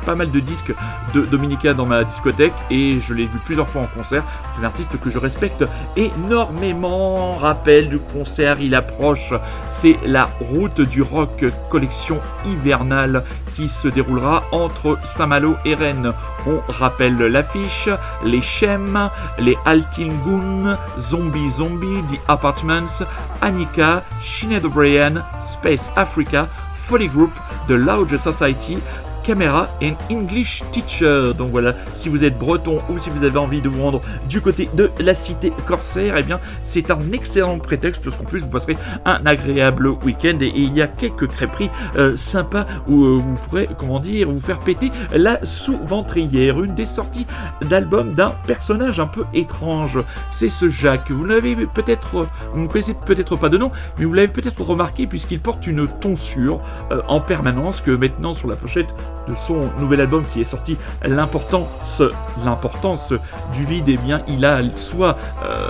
pas 0.07 0.15
mal 0.15 0.31
de 0.31 0.41
disques 0.41 0.73
de 1.13 1.23
Dominica 1.23 1.75
dans 1.75 1.85
ma 1.85 2.05
discothèque 2.05 2.55
et 2.71 3.01
je 3.01 3.13
l'ai 3.13 3.25
vu 3.25 3.39
plusieurs 3.45 3.69
fois 3.69 3.83
en 3.83 3.87
concert. 3.87 4.23
C'est 4.55 4.63
un 4.63 4.65
artiste 4.65 4.99
que 5.01 5.11
je 5.11 5.19
respecte 5.19 5.65
énormément. 5.97 7.35
Rappel 7.35 7.89
du 7.89 7.99
concert, 7.99 8.61
il 8.61 8.75
approche. 8.75 9.35
C'est 9.69 9.99
la 10.07 10.31
route 10.41 10.81
du 10.81 11.03
rock 11.03 11.45
collection 11.71 12.21
hivernale 12.47 13.25
qui 13.57 13.69
se 13.69 13.89
déroulera 13.89 14.45
entre 14.53 14.99
Saint-Malo 15.05 15.57
et 15.65 15.75
Rennes. 15.75 16.13
On 16.47 16.61
rappelle 16.69 17.19
l'affiche, 17.19 17.89
les 18.25 18.41
Chem, 18.41 19.11
les 19.39 19.57
Altingun, 19.65 20.79
Zombie 21.01 21.51
Zombie, 21.51 22.03
The 22.09 22.21
Apartments, 22.29 23.03
Annika, 23.43 24.05
Sinead 24.23 24.65
O'Brien, 24.65 25.25
Space 25.41 25.91
Africa, 25.97 26.49
Folly 26.77 27.09
Group, 27.09 27.33
The 27.67 27.73
Lounge 27.73 28.17
Society, 28.17 28.79
Camera 29.27 29.69
and 29.83 29.95
English 30.09 30.63
Teacher. 30.71 31.33
Donc 31.37 31.51
voilà, 31.51 31.75
si 31.95 32.09
vous 32.09 32.23
êtes 32.23 32.39
breton 32.39 32.79
ou 32.89 32.99
si 32.99 33.11
vous 33.11 33.25
avez 33.25 33.39
envie 33.39 33.61
de 33.61 33.69
vous 33.69 33.83
rendre 33.83 34.01
du 34.29 34.41
côté 34.41 34.69
de 34.75 34.91
la 35.01 35.15
cité 35.15 35.53
corsaire, 35.67 36.17
eh 36.17 36.23
bien 36.23 36.39
c'est 36.63 36.93
un 36.93 37.01
excellent 37.13 37.59
prétexte 37.59 38.05
parce 38.05 38.17
qu'en 38.17 38.25
plus 38.25 38.41
vous 38.41 38.49
passerez 38.49 38.77
un 39.05 39.27
agréable 39.27 39.89
week-end 39.89 40.39
et, 40.41 40.53
il 40.55 40.75
y 40.77 40.83
a 40.83 40.87
quelques 40.87 41.27
crêperies 41.27 41.71
euh, 41.97 42.15
sympas 42.17 42.67
où 42.87 43.05
euh, 43.05 43.17
vous 43.17 43.35
pourrez, 43.49 43.69
comment 43.77 43.99
dire, 43.99 44.31
vous 44.31 44.41
faire 44.41 44.61
péter 44.61 44.93
la 45.13 45.45
sous-ventrière. 45.45 46.63
Une 46.63 46.75
des 46.75 46.87
sorties 46.87 47.27
d'album 47.63 48.15
d'un 48.15 48.31
personnage 48.47 49.01
un 49.01 49.07
peu 49.09 49.25
étrange. 49.35 49.99
C'est 50.31 50.51
ce 50.51 50.69
Jacques. 50.69 51.11
Vous 51.11 51.25
l'avez 51.25 51.57
peut-être, 51.57 52.29
vous 52.53 52.61
ne 52.61 52.69
connaissez 52.69 52.95
peut-être 52.95 53.37
pas 53.37 53.49
de 53.49 53.59
nom, 53.59 53.73
mais 53.99 54.05
vous 54.05 54.13
l'avez 54.13 54.29
peut-être 54.29 54.63
remarqué 54.63 55.07
puisqu'il 55.07 55.41
porte 55.41 55.67
une 55.67 55.89
tonsure 56.01 56.61
euh, 56.93 57.03
en 57.09 57.21
permanence 57.21 57.81
que 57.81 57.91
maintenant 57.91 58.35
sur 58.35 58.49
la 58.49 58.57
pochette 58.57 58.95
de 59.29 59.35
son 59.35 59.71
nouvel 59.79 60.01
album 60.01 60.25
qui 60.33 60.41
est 60.41 60.45
sorti, 60.45 60.77
l'importance, 61.05 62.03
l'importance 62.45 63.13
du 63.55 63.65
vide, 63.65 63.89
eh 63.89 63.97
bien, 63.97 64.23
il 64.29 64.45
a 64.45 64.61
soit 64.75 65.17
euh, 65.45 65.69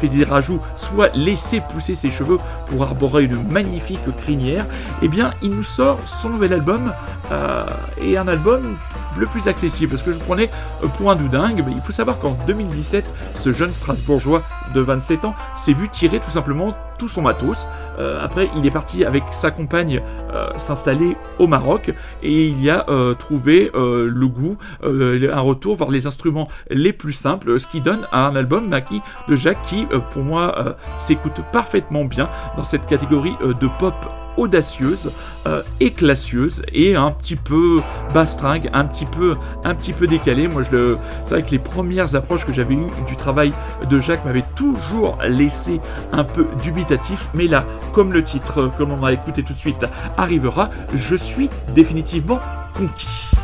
fait 0.00 0.08
des 0.08 0.24
rajouts, 0.24 0.60
soit 0.76 1.14
laissé 1.14 1.60
pousser 1.60 1.94
ses 1.94 2.10
cheveux 2.10 2.38
pour 2.66 2.82
arborer 2.82 3.24
une 3.24 3.42
magnifique 3.48 3.98
crinière. 4.22 4.66
Eh 5.02 5.08
bien, 5.08 5.32
il 5.42 5.50
nous 5.50 5.64
sort 5.64 5.98
son 6.06 6.30
nouvel 6.30 6.52
album 6.52 6.92
euh, 7.30 7.66
et 8.00 8.16
un 8.16 8.28
album 8.28 8.76
le 9.18 9.26
plus 9.26 9.48
accessible 9.48 9.90
parce 9.90 10.02
que 10.02 10.12
je 10.12 10.18
prenais 10.18 10.50
pour 10.96 11.10
un 11.10 11.16
doudingue. 11.16 11.62
Mais 11.66 11.72
il 11.72 11.80
faut 11.80 11.92
savoir 11.92 12.18
qu'en 12.18 12.36
2017, 12.46 13.04
ce 13.34 13.52
jeune 13.52 13.72
Strasbourgeois 13.72 14.42
de 14.74 14.80
27 14.80 15.24
ans 15.24 15.34
s'est 15.56 15.72
vu 15.72 15.88
tirer 15.88 16.20
tout 16.20 16.30
simplement 16.30 16.74
tout 16.98 17.08
son 17.08 17.22
matos. 17.22 17.66
Euh, 17.98 18.22
après, 18.22 18.50
il 18.56 18.66
est 18.66 18.70
parti 18.70 19.04
avec 19.04 19.22
sa 19.32 19.50
compagne 19.50 20.02
euh, 20.32 20.50
s'installer 20.58 21.16
au 21.38 21.46
Maroc 21.46 21.94
et 22.22 22.46
il 22.48 22.62
y 22.62 22.70
a 22.70 22.84
euh, 22.88 23.14
trouvé 23.14 23.70
le 23.74 24.26
goût, 24.26 24.56
un 24.82 25.40
retour 25.40 25.76
vers 25.76 25.90
les 25.90 26.06
instruments 26.06 26.48
les 26.70 26.92
plus 26.92 27.12
simples, 27.12 27.58
ce 27.60 27.66
qui 27.66 27.80
donne 27.80 28.06
un 28.12 28.34
album 28.36 28.68
Maki 28.68 29.00
de 29.28 29.36
Jacques 29.36 29.62
qui, 29.68 29.86
pour 30.12 30.22
moi, 30.22 30.76
s'écoute 30.98 31.40
parfaitement 31.52 32.04
bien 32.04 32.28
dans 32.56 32.64
cette 32.64 32.86
catégorie 32.86 33.36
de 33.42 33.68
pop 33.78 33.94
audacieuse 34.38 35.10
euh, 35.46 35.62
et 35.80 35.92
classieuse 35.92 36.62
et 36.72 36.96
un 36.96 37.10
petit 37.10 37.36
peu 37.36 37.82
bastringue, 38.14 38.70
un 38.72 38.84
petit 38.84 39.06
peu, 39.06 39.36
un 39.64 39.74
petit 39.74 39.92
peu 39.92 40.06
décalé. 40.06 40.48
Moi, 40.48 40.62
je 40.62 40.76
le, 40.76 40.98
c'est 41.24 41.34
vrai 41.34 41.42
que 41.42 41.50
les 41.50 41.58
premières 41.58 42.14
approches 42.14 42.46
que 42.46 42.52
j'avais 42.52 42.74
eues 42.74 42.90
du 43.06 43.16
travail 43.16 43.52
de 43.88 44.00
Jacques 44.00 44.24
m'avaient 44.24 44.44
toujours 44.54 45.18
laissé 45.26 45.80
un 46.12 46.24
peu 46.24 46.46
dubitatif, 46.62 47.28
mais 47.34 47.46
là, 47.46 47.64
comme 47.92 48.12
le 48.12 48.22
titre 48.24 48.60
euh, 48.60 48.68
que 48.68 48.82
l'on 48.82 48.96
va 48.96 49.12
écouter 49.12 49.42
tout 49.42 49.52
de 49.52 49.58
suite 49.58 49.84
arrivera, 50.16 50.70
je 50.94 51.16
suis 51.16 51.50
définitivement 51.74 52.40
conquis. 52.74 53.37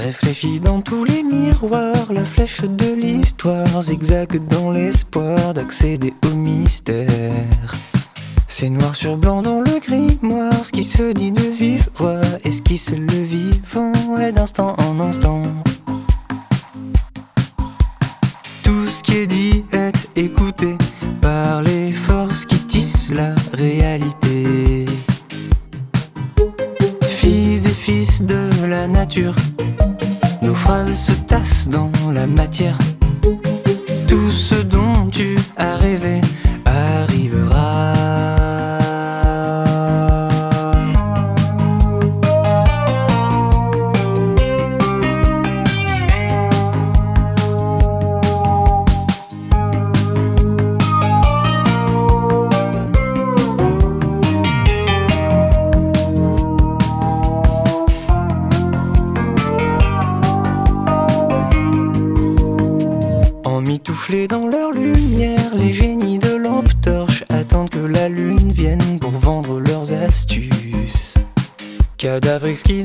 Réfléchis 0.00 0.60
dans 0.60 0.80
tous 0.80 1.04
les 1.04 1.22
miroirs, 1.22 2.10
la 2.10 2.24
flèche 2.24 2.62
de 2.62 2.94
l'histoire 2.94 3.82
zigzague 3.82 4.40
dans 4.48 4.70
l'espoir 4.70 5.52
d'accéder 5.52 6.14
au 6.26 6.34
mystère. 6.34 7.06
C'est 8.48 8.70
noir 8.70 8.96
sur 8.96 9.18
blanc 9.18 9.42
dans 9.42 9.60
le 9.60 9.78
grimoire, 9.78 10.64
ce 10.64 10.72
qui 10.72 10.84
se 10.84 11.12
dit 11.12 11.32
de 11.32 11.42
vive 11.42 11.90
voix, 11.96 12.22
esquisse 12.44 12.92
le 12.92 13.22
vivant 13.22 13.92
et 14.18 14.32
d'instant 14.32 14.74
en 14.78 15.00
instant. 15.00 15.42
Tout 18.64 18.86
ce 18.86 19.02
qui 19.02 19.18
est 19.18 19.26
dit 19.26 19.64
est 19.72 20.08
écouté 20.16 20.76
par 21.20 21.62
les 21.62 21.92
forces 21.92 22.46
qui 22.46 22.58
tissent 22.60 23.10
la 23.10 23.34
réalité. 23.52 24.86
Fils 27.02 27.66
et 27.66 27.68
fils 27.68 28.22
de 28.22 28.48
la 28.66 28.86
nature, 28.86 29.34
se 30.94 31.12
tassent 31.26 31.68
dans 31.68 31.90
la 32.12 32.26
matière. 32.26 32.78
Tout 34.06 34.30
ce 34.30 34.54
dont 34.62 34.79
Cadavre 72.70 72.78
exquis 72.78 72.84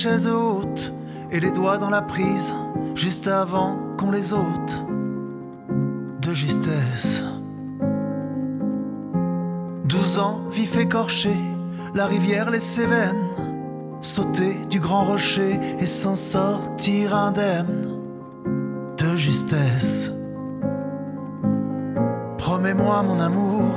chaise 0.00 0.28
haute, 0.28 0.94
et 1.30 1.40
les 1.40 1.52
doigts 1.52 1.76
dans 1.76 1.90
la 1.90 2.00
prise, 2.00 2.56
juste 2.94 3.28
avant 3.28 3.78
qu'on 3.98 4.10
les 4.10 4.32
ôte. 4.32 4.84
De 6.22 6.32
justesse. 6.32 7.22
Douze 9.84 10.18
ans, 10.18 10.40
vif 10.50 10.78
écorché, 10.78 11.36
la 11.94 12.06
rivière 12.06 12.50
les 12.50 12.60
Cévennes, 12.60 13.28
sauter 14.00 14.64
du 14.70 14.80
grand 14.80 15.04
rocher 15.04 15.60
et 15.78 15.84
s'en 15.84 16.16
sortir 16.16 17.14
indemne. 17.14 17.88
De 18.96 19.16
justesse. 19.18 20.12
Promets-moi 22.38 23.02
mon 23.02 23.20
amour 23.20 23.74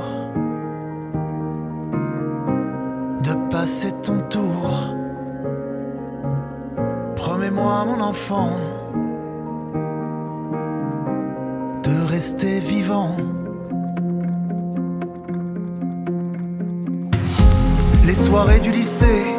de 3.24 3.50
passer 3.50 3.92
ton 4.02 4.20
tour. 4.30 5.03
Promets-moi, 7.26 7.86
mon 7.86 8.02
enfant, 8.02 8.52
de 11.82 12.12
rester 12.12 12.60
vivant. 12.60 13.16
Les 18.06 18.14
soirées 18.14 18.60
du 18.60 18.72
lycée, 18.72 19.36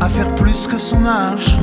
à 0.00 0.08
faire 0.08 0.32
plus 0.36 0.68
que 0.68 0.78
son 0.78 1.04
âge, 1.04 1.58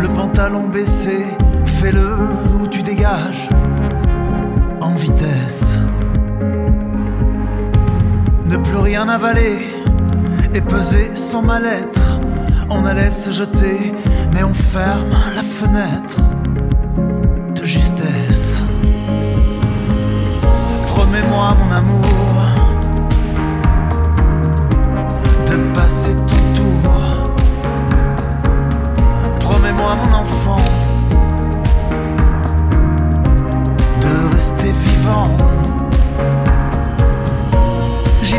le 0.00 0.08
pantalon 0.08 0.68
baissé, 0.68 1.24
fais-le 1.64 2.18
ou 2.60 2.66
tu 2.66 2.82
dégages, 2.82 3.48
en 4.82 4.94
vitesse. 4.96 5.80
Ne 8.44 8.58
plus 8.58 8.76
rien 8.76 9.08
avaler 9.08 9.66
et 10.52 10.60
peser 10.60 11.16
sans 11.16 11.40
mal-être 11.40 12.20
on 12.70 12.84
allait 12.84 13.10
se 13.10 13.30
jeter, 13.30 13.92
mais 14.32 14.42
on 14.42 14.54
ferme 14.54 15.16
la 15.34 15.42
fenêtre 15.42 16.20
de 17.54 17.64
justesse. 17.64 18.62
Promets-moi, 20.86 21.54
mon 21.60 21.74
amour, 21.74 22.04
de 25.46 25.56
passer 25.74 26.14
ton 26.14 26.42
tour. 26.54 26.92
Promets-moi, 29.40 29.96
mon 29.96 30.12
enfant, 30.18 30.62
de 34.00 34.34
rester 34.34 34.72
vivant. 34.72 35.30
J'y 38.22 38.38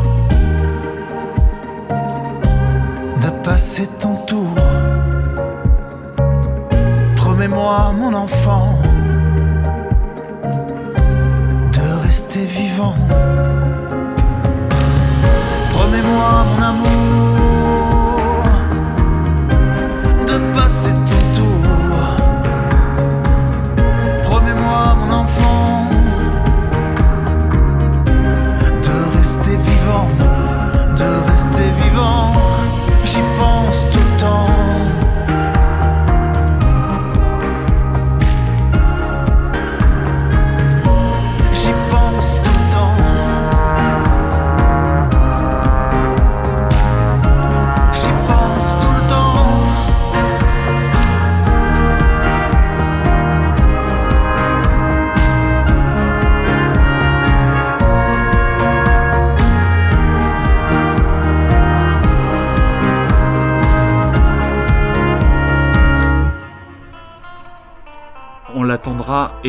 passer 3.43 3.87
ton 3.99 4.15
tour. 4.25 4.55
Promets-moi 7.15 7.93
mon 7.97 8.13
enfant, 8.13 8.79
de 11.73 12.03
rester 12.03 12.45
vivant. 12.45 12.95
Promets-moi 15.71 16.45
mon 16.49 16.61
amour 16.71 18.43
de 20.27 20.37
passer 20.53 20.91
ton 20.91 20.99
tour. 21.05 21.30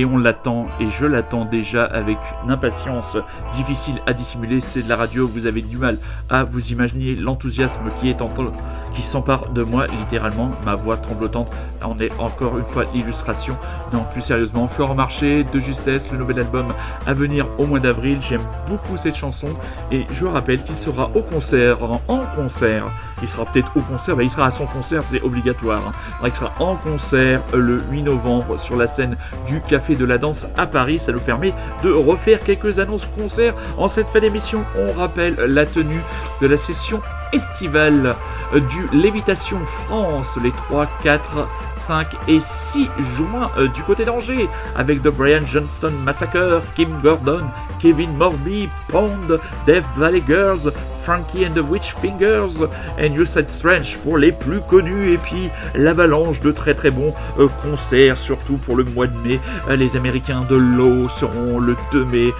Et 0.03 0.05
on 0.05 0.19
l'attend 0.19 0.67
et 0.81 0.91
je 0.91 1.07
l'attends 1.07 1.45
déjà 1.45 1.85
avec 1.85 2.19
une 2.45 2.51
impatience 2.51 3.17
difficile 3.53 4.03
à 4.09 4.13
dissimuler. 4.13 4.61
C'est 4.61 4.83
de 4.83 4.89
la 4.89 4.97
radio, 4.97 5.29
vous 5.29 5.47
avez 5.47 5.63
du 5.63 5.77
mal 5.77 5.99
à 6.29 6.43
vous 6.43 6.73
imaginer 6.73 7.15
l'enthousiasme 7.15 7.83
qui 8.01 8.13
en 8.21 9.03
s'empare 9.03 9.51
de 9.51 9.63
moi 9.63 9.87
littéralement, 9.87 10.51
ma 10.65 10.75
voix 10.75 10.97
tremblotante. 10.97 11.53
On 11.85 11.97
est 12.01 12.11
encore 12.19 12.59
une 12.59 12.65
fois 12.65 12.85
l'illustration. 12.93 13.57
Non, 13.93 14.05
plus 14.13 14.23
sérieusement, 14.23 14.67
Florent 14.67 14.97
Marché, 14.97 15.45
De 15.45 15.61
Justesse, 15.61 16.11
le 16.11 16.19
nouvel 16.19 16.41
album 16.41 16.67
à 17.07 17.15
venir 17.15 17.47
au 17.59 17.67
mois 17.67 17.81
d'avril. 17.81 18.19
J'aime 18.29 18.43
beaucoup 18.69 18.97
cette 18.97 19.17
chanson 19.17 19.51
et 19.93 20.05
je 20.11 20.25
rappelle 20.25 20.65
qu'il 20.65 20.79
sera 20.79 21.11
au 21.15 21.23
concert, 21.23 21.79
en 22.09 22.23
concert. 22.35 22.87
Il 23.23 23.29
sera 23.29 23.45
peut-être 23.45 23.71
au 23.77 23.81
concert, 23.81 24.17
bah, 24.17 24.23
il 24.25 24.31
sera 24.31 24.47
à 24.47 24.51
son 24.51 24.67
concert, 24.67 25.03
c'est 25.05 25.23
obligatoire. 25.23 25.83
hein. 25.89 25.93
Il 26.25 26.35
sera 26.35 26.53
en 26.59 26.77
concert 26.77 27.41
le 27.55 27.83
8 27.91 28.03
novembre 28.03 28.59
sur 28.59 28.77
la 28.77 28.87
scène 28.87 29.17
du 29.47 29.61
Café 29.61 29.95
de 29.95 30.05
la 30.05 30.19
Danse 30.19 30.47
à 30.57 30.67
Paris. 30.67 30.99
Ça 30.99 31.13
nous 31.13 31.21
permet 31.21 31.55
de 31.85 31.93
refaire 31.93 32.43
quelques 32.43 32.79
annonces 32.79 33.07
concerts 33.17 33.55
en 33.79 33.89
cette 33.89 34.09
fin 34.09 34.21
d'émission. 34.21 34.65
On 34.77 34.93
rappelle 34.93 35.37
la 35.37 35.67
tenue 35.67 36.03
de 36.41 36.47
la 36.47 36.57
session 36.57 37.01
estivale 37.33 38.15
du 38.55 38.89
Lévitation 38.97 39.59
France 39.87 40.39
les 40.43 40.53
3, 40.53 40.87
4, 41.03 41.49
5 41.75 42.07
et 42.29 42.41
6 42.41 42.89
juin 43.17 43.51
euh, 43.59 43.69
du 43.69 43.83
côté 43.83 44.05
d'Angers 44.05 44.49
avec 44.77 45.03
The 45.03 45.09
Brian 45.09 45.45
Johnston 45.45 45.93
Massacre, 46.05 46.63
Kim 46.75 47.01
Gordon, 47.03 47.45
Kevin 47.81 48.15
Morby, 48.17 48.69
Pond, 48.89 49.41
Death 49.67 49.85
Valley 49.97 50.23
Girls, 50.27 50.71
Frankie 51.03 51.45
and 51.45 51.55
the 51.55 51.69
Witch 51.69 51.95
Fingers 52.01 52.69
et 52.97 53.09
You 53.09 53.25
Said 53.25 53.51
Strange 53.51 53.99
pour 54.05 54.19
les 54.19 54.31
plus 54.31 54.61
connus 54.71 55.13
et 55.13 55.19
puis 55.19 55.51
l'avalanche 55.75 56.41
de 56.41 56.53
très 56.53 56.75
très 56.75 56.93
bons 56.93 57.13
euh, 57.41 57.49
concerts 57.63 58.19
surtout 58.19 58.59
pour 58.59 58.77
le 58.77 58.85
mois 58.85 59.09
de 59.09 59.19
mai. 59.19 59.41
Euh, 59.69 59.75
les 59.75 59.97
Américains 59.97 60.43
de 60.49 60.55
Low 60.55 61.09
seront 61.09 61.59
le 61.59 61.77
2 61.91 62.05
mai 62.05 62.33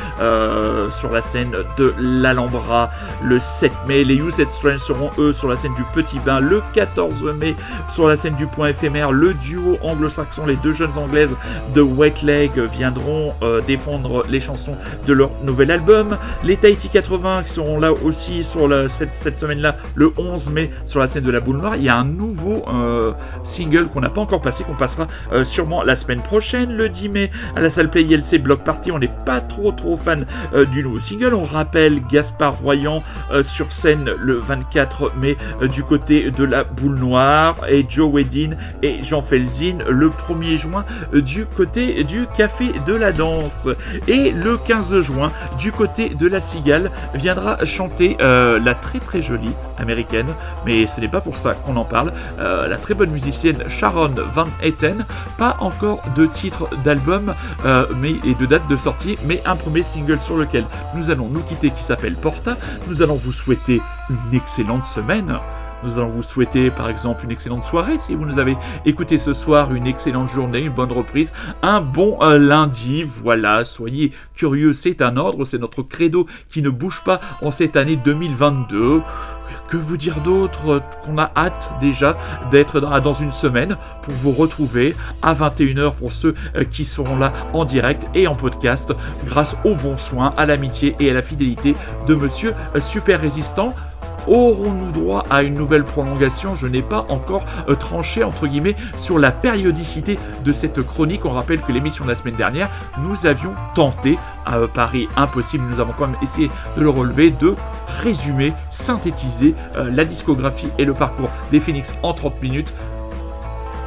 sur 1.01 1.11
la 1.11 1.23
scène 1.23 1.53
de 1.77 1.93
l'Alhambra, 1.99 2.91
le 3.25 3.41
7 3.41 3.73
mai 3.89 4.05
les 4.05 4.15
You 4.15 4.31
Strange 4.31 4.82
seront 4.83 5.11
eux 5.19 5.33
sur 5.33 5.49
la 5.49 5.57
scène 5.57 5.75
du 5.75 5.83
Petit 5.95 6.19
Bain 6.19 6.41
le 6.41 6.63
14 6.75 7.23
mai 7.39 7.55
sur 7.95 8.09
la 8.09 8.17
scène 8.17 8.35
du 8.37 8.47
Point 8.47 8.69
éphémère 8.69 9.13
le 9.13 9.35
duo 9.35 9.79
anglo-saxon 9.83 10.47
les 10.47 10.57
deux 10.57 10.73
jeunes 10.73 10.97
anglaises 10.97 11.31
de 11.75 11.81
Wet 11.81 12.15
Leg 12.23 12.53
viendront 12.73 13.33
euh, 13.43 13.61
défendre 13.67 14.25
les 14.29 14.41
chansons 14.41 14.77
de 15.07 15.13
leur 15.13 15.31
nouvel 15.45 15.71
album. 15.71 16.17
Les 16.45 16.57
Tahiti 16.57 16.89
80 16.89 17.45
qui 17.45 17.53
seront 17.53 17.79
là 17.79 17.93
aussi 17.93 18.45
sur 18.45 18.69
la- 18.69 18.89
cette, 18.89 19.15
cette 19.15 19.39
semaine-là, 19.39 19.77
le 19.95 20.13
11 20.17 20.49
mai, 20.51 20.71
sur 20.85 21.01
la 21.01 21.07
scène 21.07 21.25
de 21.25 21.31
la 21.31 21.41
boule 21.41 21.57
noire. 21.59 21.77
Il 21.77 21.83
y 21.83 21.89
a 21.89 21.97
un 21.97 22.05
nouveau 22.05 22.65
euh, 22.73 23.13
single 23.45 23.87
qu'on 23.89 24.01
n'a 24.01 24.11
pas 24.11 24.21
encore 24.21 24.41
passé, 24.41 24.65
qu'on 24.65 24.75
passera 24.75 25.07
euh, 25.33 25.45
sûrement 25.45 25.83
la 25.83 25.95
semaine 25.97 26.23
prochaine, 26.23 26.73
le 26.73 26.89
10 26.89 27.09
mai, 27.09 27.31
à 27.57 27.61
la 27.61 27.71
salle 27.71 27.91
Play 27.91 28.03
ILC 28.03 28.43
Block 28.43 28.65
Party. 28.65 28.91
On 28.93 28.99
n'est 28.99 29.11
pas 29.27 29.41
trop 29.41 29.73
trop 29.73 29.97
fan 29.97 30.27
du 30.73 30.83
nouveau 30.83 31.01
single. 31.01 31.35
On 31.35 31.45
rappelle 31.45 32.01
Gaspard 32.11 32.57
Royan 32.63 33.03
sur 33.43 33.73
scène 33.73 34.11
le 34.19 34.35
24 34.39 34.72
mai 35.17 35.37
euh, 35.61 35.69
du 35.69 35.83
côté 35.83 36.31
de 36.31 36.45
la 36.45 36.65
boule 36.65 36.99
noire 36.99 37.57
et 37.69 37.85
Joe 37.89 38.11
Wedin 38.13 38.57
et 38.83 39.03
Jean 39.03 39.23
Felzin 39.23 39.79
le 39.89 40.09
1er 40.09 40.57
juin 40.57 40.85
euh, 41.15 41.21
du 41.21 41.47
côté 41.47 42.05
du 42.05 42.27
Café 42.37 42.73
de 42.87 42.95
la 42.95 43.13
Danse. 43.13 43.69
Et 44.09 44.31
le 44.31 44.57
15 44.57 45.01
juin, 45.01 45.33
du 45.59 45.73
côté 45.73 46.11
de 46.11 46.27
la 46.27 46.41
Cigale, 46.41 46.91
viendra 47.15 47.65
chanter 47.65 48.17
euh, 48.21 48.59
la 48.59 48.75
très 48.75 49.01
très 49.01 49.23
jolie 49.23 49.53
américaine, 49.79 50.29
mais 50.65 50.87
ce 50.87 51.01
n'est 51.01 51.09
pas 51.09 51.21
pour 51.21 51.37
ça 51.37 51.55
qu'on 51.55 51.77
en 51.77 51.85
parle, 51.85 52.13
la 52.39 52.77
très 52.77 52.95
bonne 52.95 53.11
musicienne 53.11 53.65
Sharon 53.69 54.15
Van 54.35 54.47
Etten. 54.63 55.05
Pas 55.39 55.57
encore 55.61 56.03
de 56.17 56.27
titre 56.27 56.69
d'album 56.85 57.35
mais, 57.97 58.13
et 58.25 58.35
de 58.35 58.47
date 58.47 58.69
de 58.69 58.77
sortie, 58.77 59.19
mais 59.25 59.43
un 59.45 59.57
premier 59.57 59.83
single 59.83 60.21
sur 60.21 60.37
lequel 60.37 60.65
nous 60.95 61.11
allons 61.11 61.29
nous 61.29 61.41
quitter 61.41 61.71
qui 61.71 61.83
s'appelle 61.83 62.15
Porta. 62.15 62.57
Nous 62.89 63.03
allons 63.03 63.17
vous 63.17 63.33
souhaiter 63.33 63.81
une 64.13 64.37
excellente 64.37 64.85
semaine. 64.85 65.39
Nous 65.85 65.99
allons 65.99 66.11
vous 66.11 66.23
souhaiter 66.23 66.71
par 66.71 66.89
exemple 66.89 67.25
une 67.25 67.33
excellente 67.33 67.65
soirée 67.65 67.99
si 68.07 68.15
vous 68.15 68.25
nous 68.25 68.39
avez 68.39 68.57
écouté 68.85 69.19
ce 69.19 69.33
soir, 69.33 69.75
une 69.75 69.87
excellente 69.87 70.29
journée, 70.29 70.61
une 70.61 70.73
bonne 70.73 70.93
reprise, 70.93 71.33
un 71.63 71.81
bon 71.81 72.19
euh, 72.23 72.39
lundi. 72.39 73.03
Voilà, 73.03 73.65
soyez 73.65 74.13
curieux, 74.37 74.75
c'est 74.75 75.03
un 75.03 75.17
ordre, 75.17 75.45
c'est 75.45 75.59
notre 75.59 75.83
credo 75.83 76.27
qui 76.51 76.63
ne 76.63 76.71
bouge 76.71 77.03
pas 77.05 77.21
en 77.41 77.51
cette 77.51 77.77
année 77.77 77.97
2022. 77.97 79.03
Que 79.69 79.77
vous 79.77 79.97
dire 79.97 80.21
d'autre 80.21 80.69
euh, 80.69 80.81
qu'on 81.05 81.19
a 81.19 81.33
hâte 81.37 81.73
déjà 81.81 82.17
d'être 82.53 82.81
dans, 82.81 83.15
une 83.15 83.33
semaine 83.33 83.77
pour 84.03 84.15
vous 84.15 84.33
retrouver 84.33 84.95
à 85.21 85.35
21h 85.35 85.95
pour 85.95 86.13
ceux 86.13 86.35
euh, 86.55 86.63
qui 86.65 86.85
seront 86.85 87.17
là 87.17 87.33
en 87.53 87.65
direct 87.65 88.07
et 88.15 88.29
en 88.29 88.37
podcast 88.37 88.93
grâce 89.27 89.57
aux 89.65 89.75
bons 89.75 89.99
soins, 89.99 90.33
à 90.37 90.47
l'amitié 90.47 90.95
et 91.01 91.11
à 91.11 91.15
la 91.15 91.23
fidélité 91.23 91.75
de 92.07 92.15
monsieur 92.15 92.55
Super 92.81 93.21
Résistant. 93.21 93.75
Aurons-nous 94.27 94.93
droit 94.93 95.25
à 95.31 95.43
une 95.43 95.55
nouvelle 95.55 95.85
prolongation? 95.85 96.55
Je 96.55 96.67
n'ai 96.67 96.83
pas 96.83 97.07
encore 97.09 97.45
euh, 97.69 97.75
tranché 97.75 98.23
entre 98.23 98.47
guillemets 98.47 98.77
sur 98.97 99.19
la 99.19 99.33
périodicité 99.33 100.19
de 100.45 100.53
cette 100.53 100.83
chronique. 100.83 101.25
On 101.25 101.31
rappelle 101.31 101.61
que 101.61 101.73
l'émission 101.73 102.05
de 102.05 102.11
la 102.11 102.15
semaine 102.15 102.37
dernière, 102.37 102.71
nous 103.03 103.27
avions 103.27 103.55
tenté, 103.75 104.19
à 104.47 104.59
euh, 104.59 104.67
Paris 104.67 105.09
impossible, 105.17 105.65
nous 105.69 105.81
avons 105.81 105.93
quand 105.99 106.07
même 106.07 106.17
essayé 106.23 106.51
de 106.77 106.83
le 106.83 106.91
relever, 106.91 107.31
de 107.31 107.55
résumer, 108.03 108.53
synthétiser 108.71 109.55
euh, 109.77 109.91
la 109.91 110.05
discographie 110.05 110.69
et 110.79 110.85
le 110.85 110.95
parcours 110.95 111.31
des 111.51 111.61
Phoenix 111.61 111.95
en 112.03 112.13
30 112.13 112.43
minutes. 112.43 112.73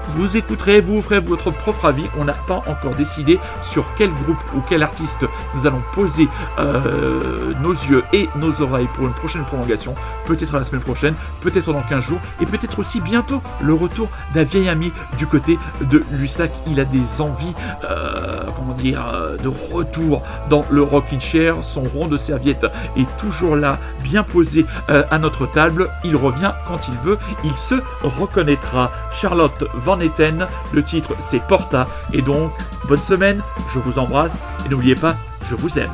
Vous 0.10 0.38
écouterez, 0.38 0.82
vous 0.82 1.01
ferez 1.01 1.20
votre 1.20 1.51
propre 1.51 1.86
avis. 1.86 2.06
On 2.18 2.26
n'a 2.26 2.34
pas 2.34 2.64
encore 2.68 2.95
décidé 2.95 3.39
sur 3.64 3.86
quel 3.97 4.12
groupe 4.12 4.38
ou 4.56 4.62
quel 4.68 4.84
artiste 4.84 5.26
nous 5.56 5.66
allons 5.66 5.82
poser 5.93 6.28
euh, 6.60 7.53
nos 7.62 7.74
yeux 7.74 8.03
et 8.14 8.30
nos 8.36 8.62
oreilles 8.62 8.88
pour 8.93 9.06
une 9.06 9.14
prochaine 9.14 9.43
prolongation. 9.45 9.95
Peut-être 10.26 10.53
la 10.53 10.64
semaine 10.64 10.82
prochaine, 10.82 11.16
peut-être 11.41 11.74
dans 11.74 11.82
15 11.82 12.03
jours, 12.03 12.20
et 12.39 12.45
peut-être 12.45 12.80
aussi 12.80 13.01
bientôt 13.01 13.41
le 13.62 13.74
retour 13.74 14.10
d'un 14.34 14.43
vieil 14.43 14.70
ami 14.70 14.91
du 15.18 15.28
côté 15.28 15.58
de 15.82 16.03
Lussac. 16.12 16.51
Il 16.68 16.80
a 16.80 16.86
des 16.86 17.20
envies, 17.20 17.53
euh, 17.84 18.45
comment 18.56 18.74
dire, 18.74 19.06
euh, 19.14 19.38
de 19.38 19.51
retour 19.72 20.22
dans 20.49 20.66
le 20.70 20.84
rocking 20.84 21.20
chair. 21.20 21.58
Son 21.62 21.84
rond 21.84 22.08
de 22.08 22.18
serviette 22.18 22.66
est 22.95 23.18
toujours 23.18 23.56
là, 23.56 23.80
bien 24.03 24.24
posé 24.24 24.66
à 24.88 25.18
notre 25.18 25.45
table. 25.45 25.89
Il 26.03 26.16
revient 26.16 26.51
quand 26.68 26.88
il 26.88 26.95
veut, 27.03 27.18
il 27.43 27.53
se 27.56 27.76
reconnaîtra. 28.03 28.91
Charlotte 29.14 29.66
Le 30.74 30.84
titre 30.84 31.16
c'est 31.20 31.46
Porta. 31.46 31.88
Et 32.14 32.22
donc, 32.22 32.52
bonne 32.88 32.98
semaine, 32.98 33.41
je 33.74 33.80
vous 33.80 34.00
embrasse 34.00 34.43
et 34.66 34.70
n'oubliez 34.70 34.96
pas, 34.96 35.16
je 35.50 35.56
vous 35.56 35.80
aime. 35.80 35.93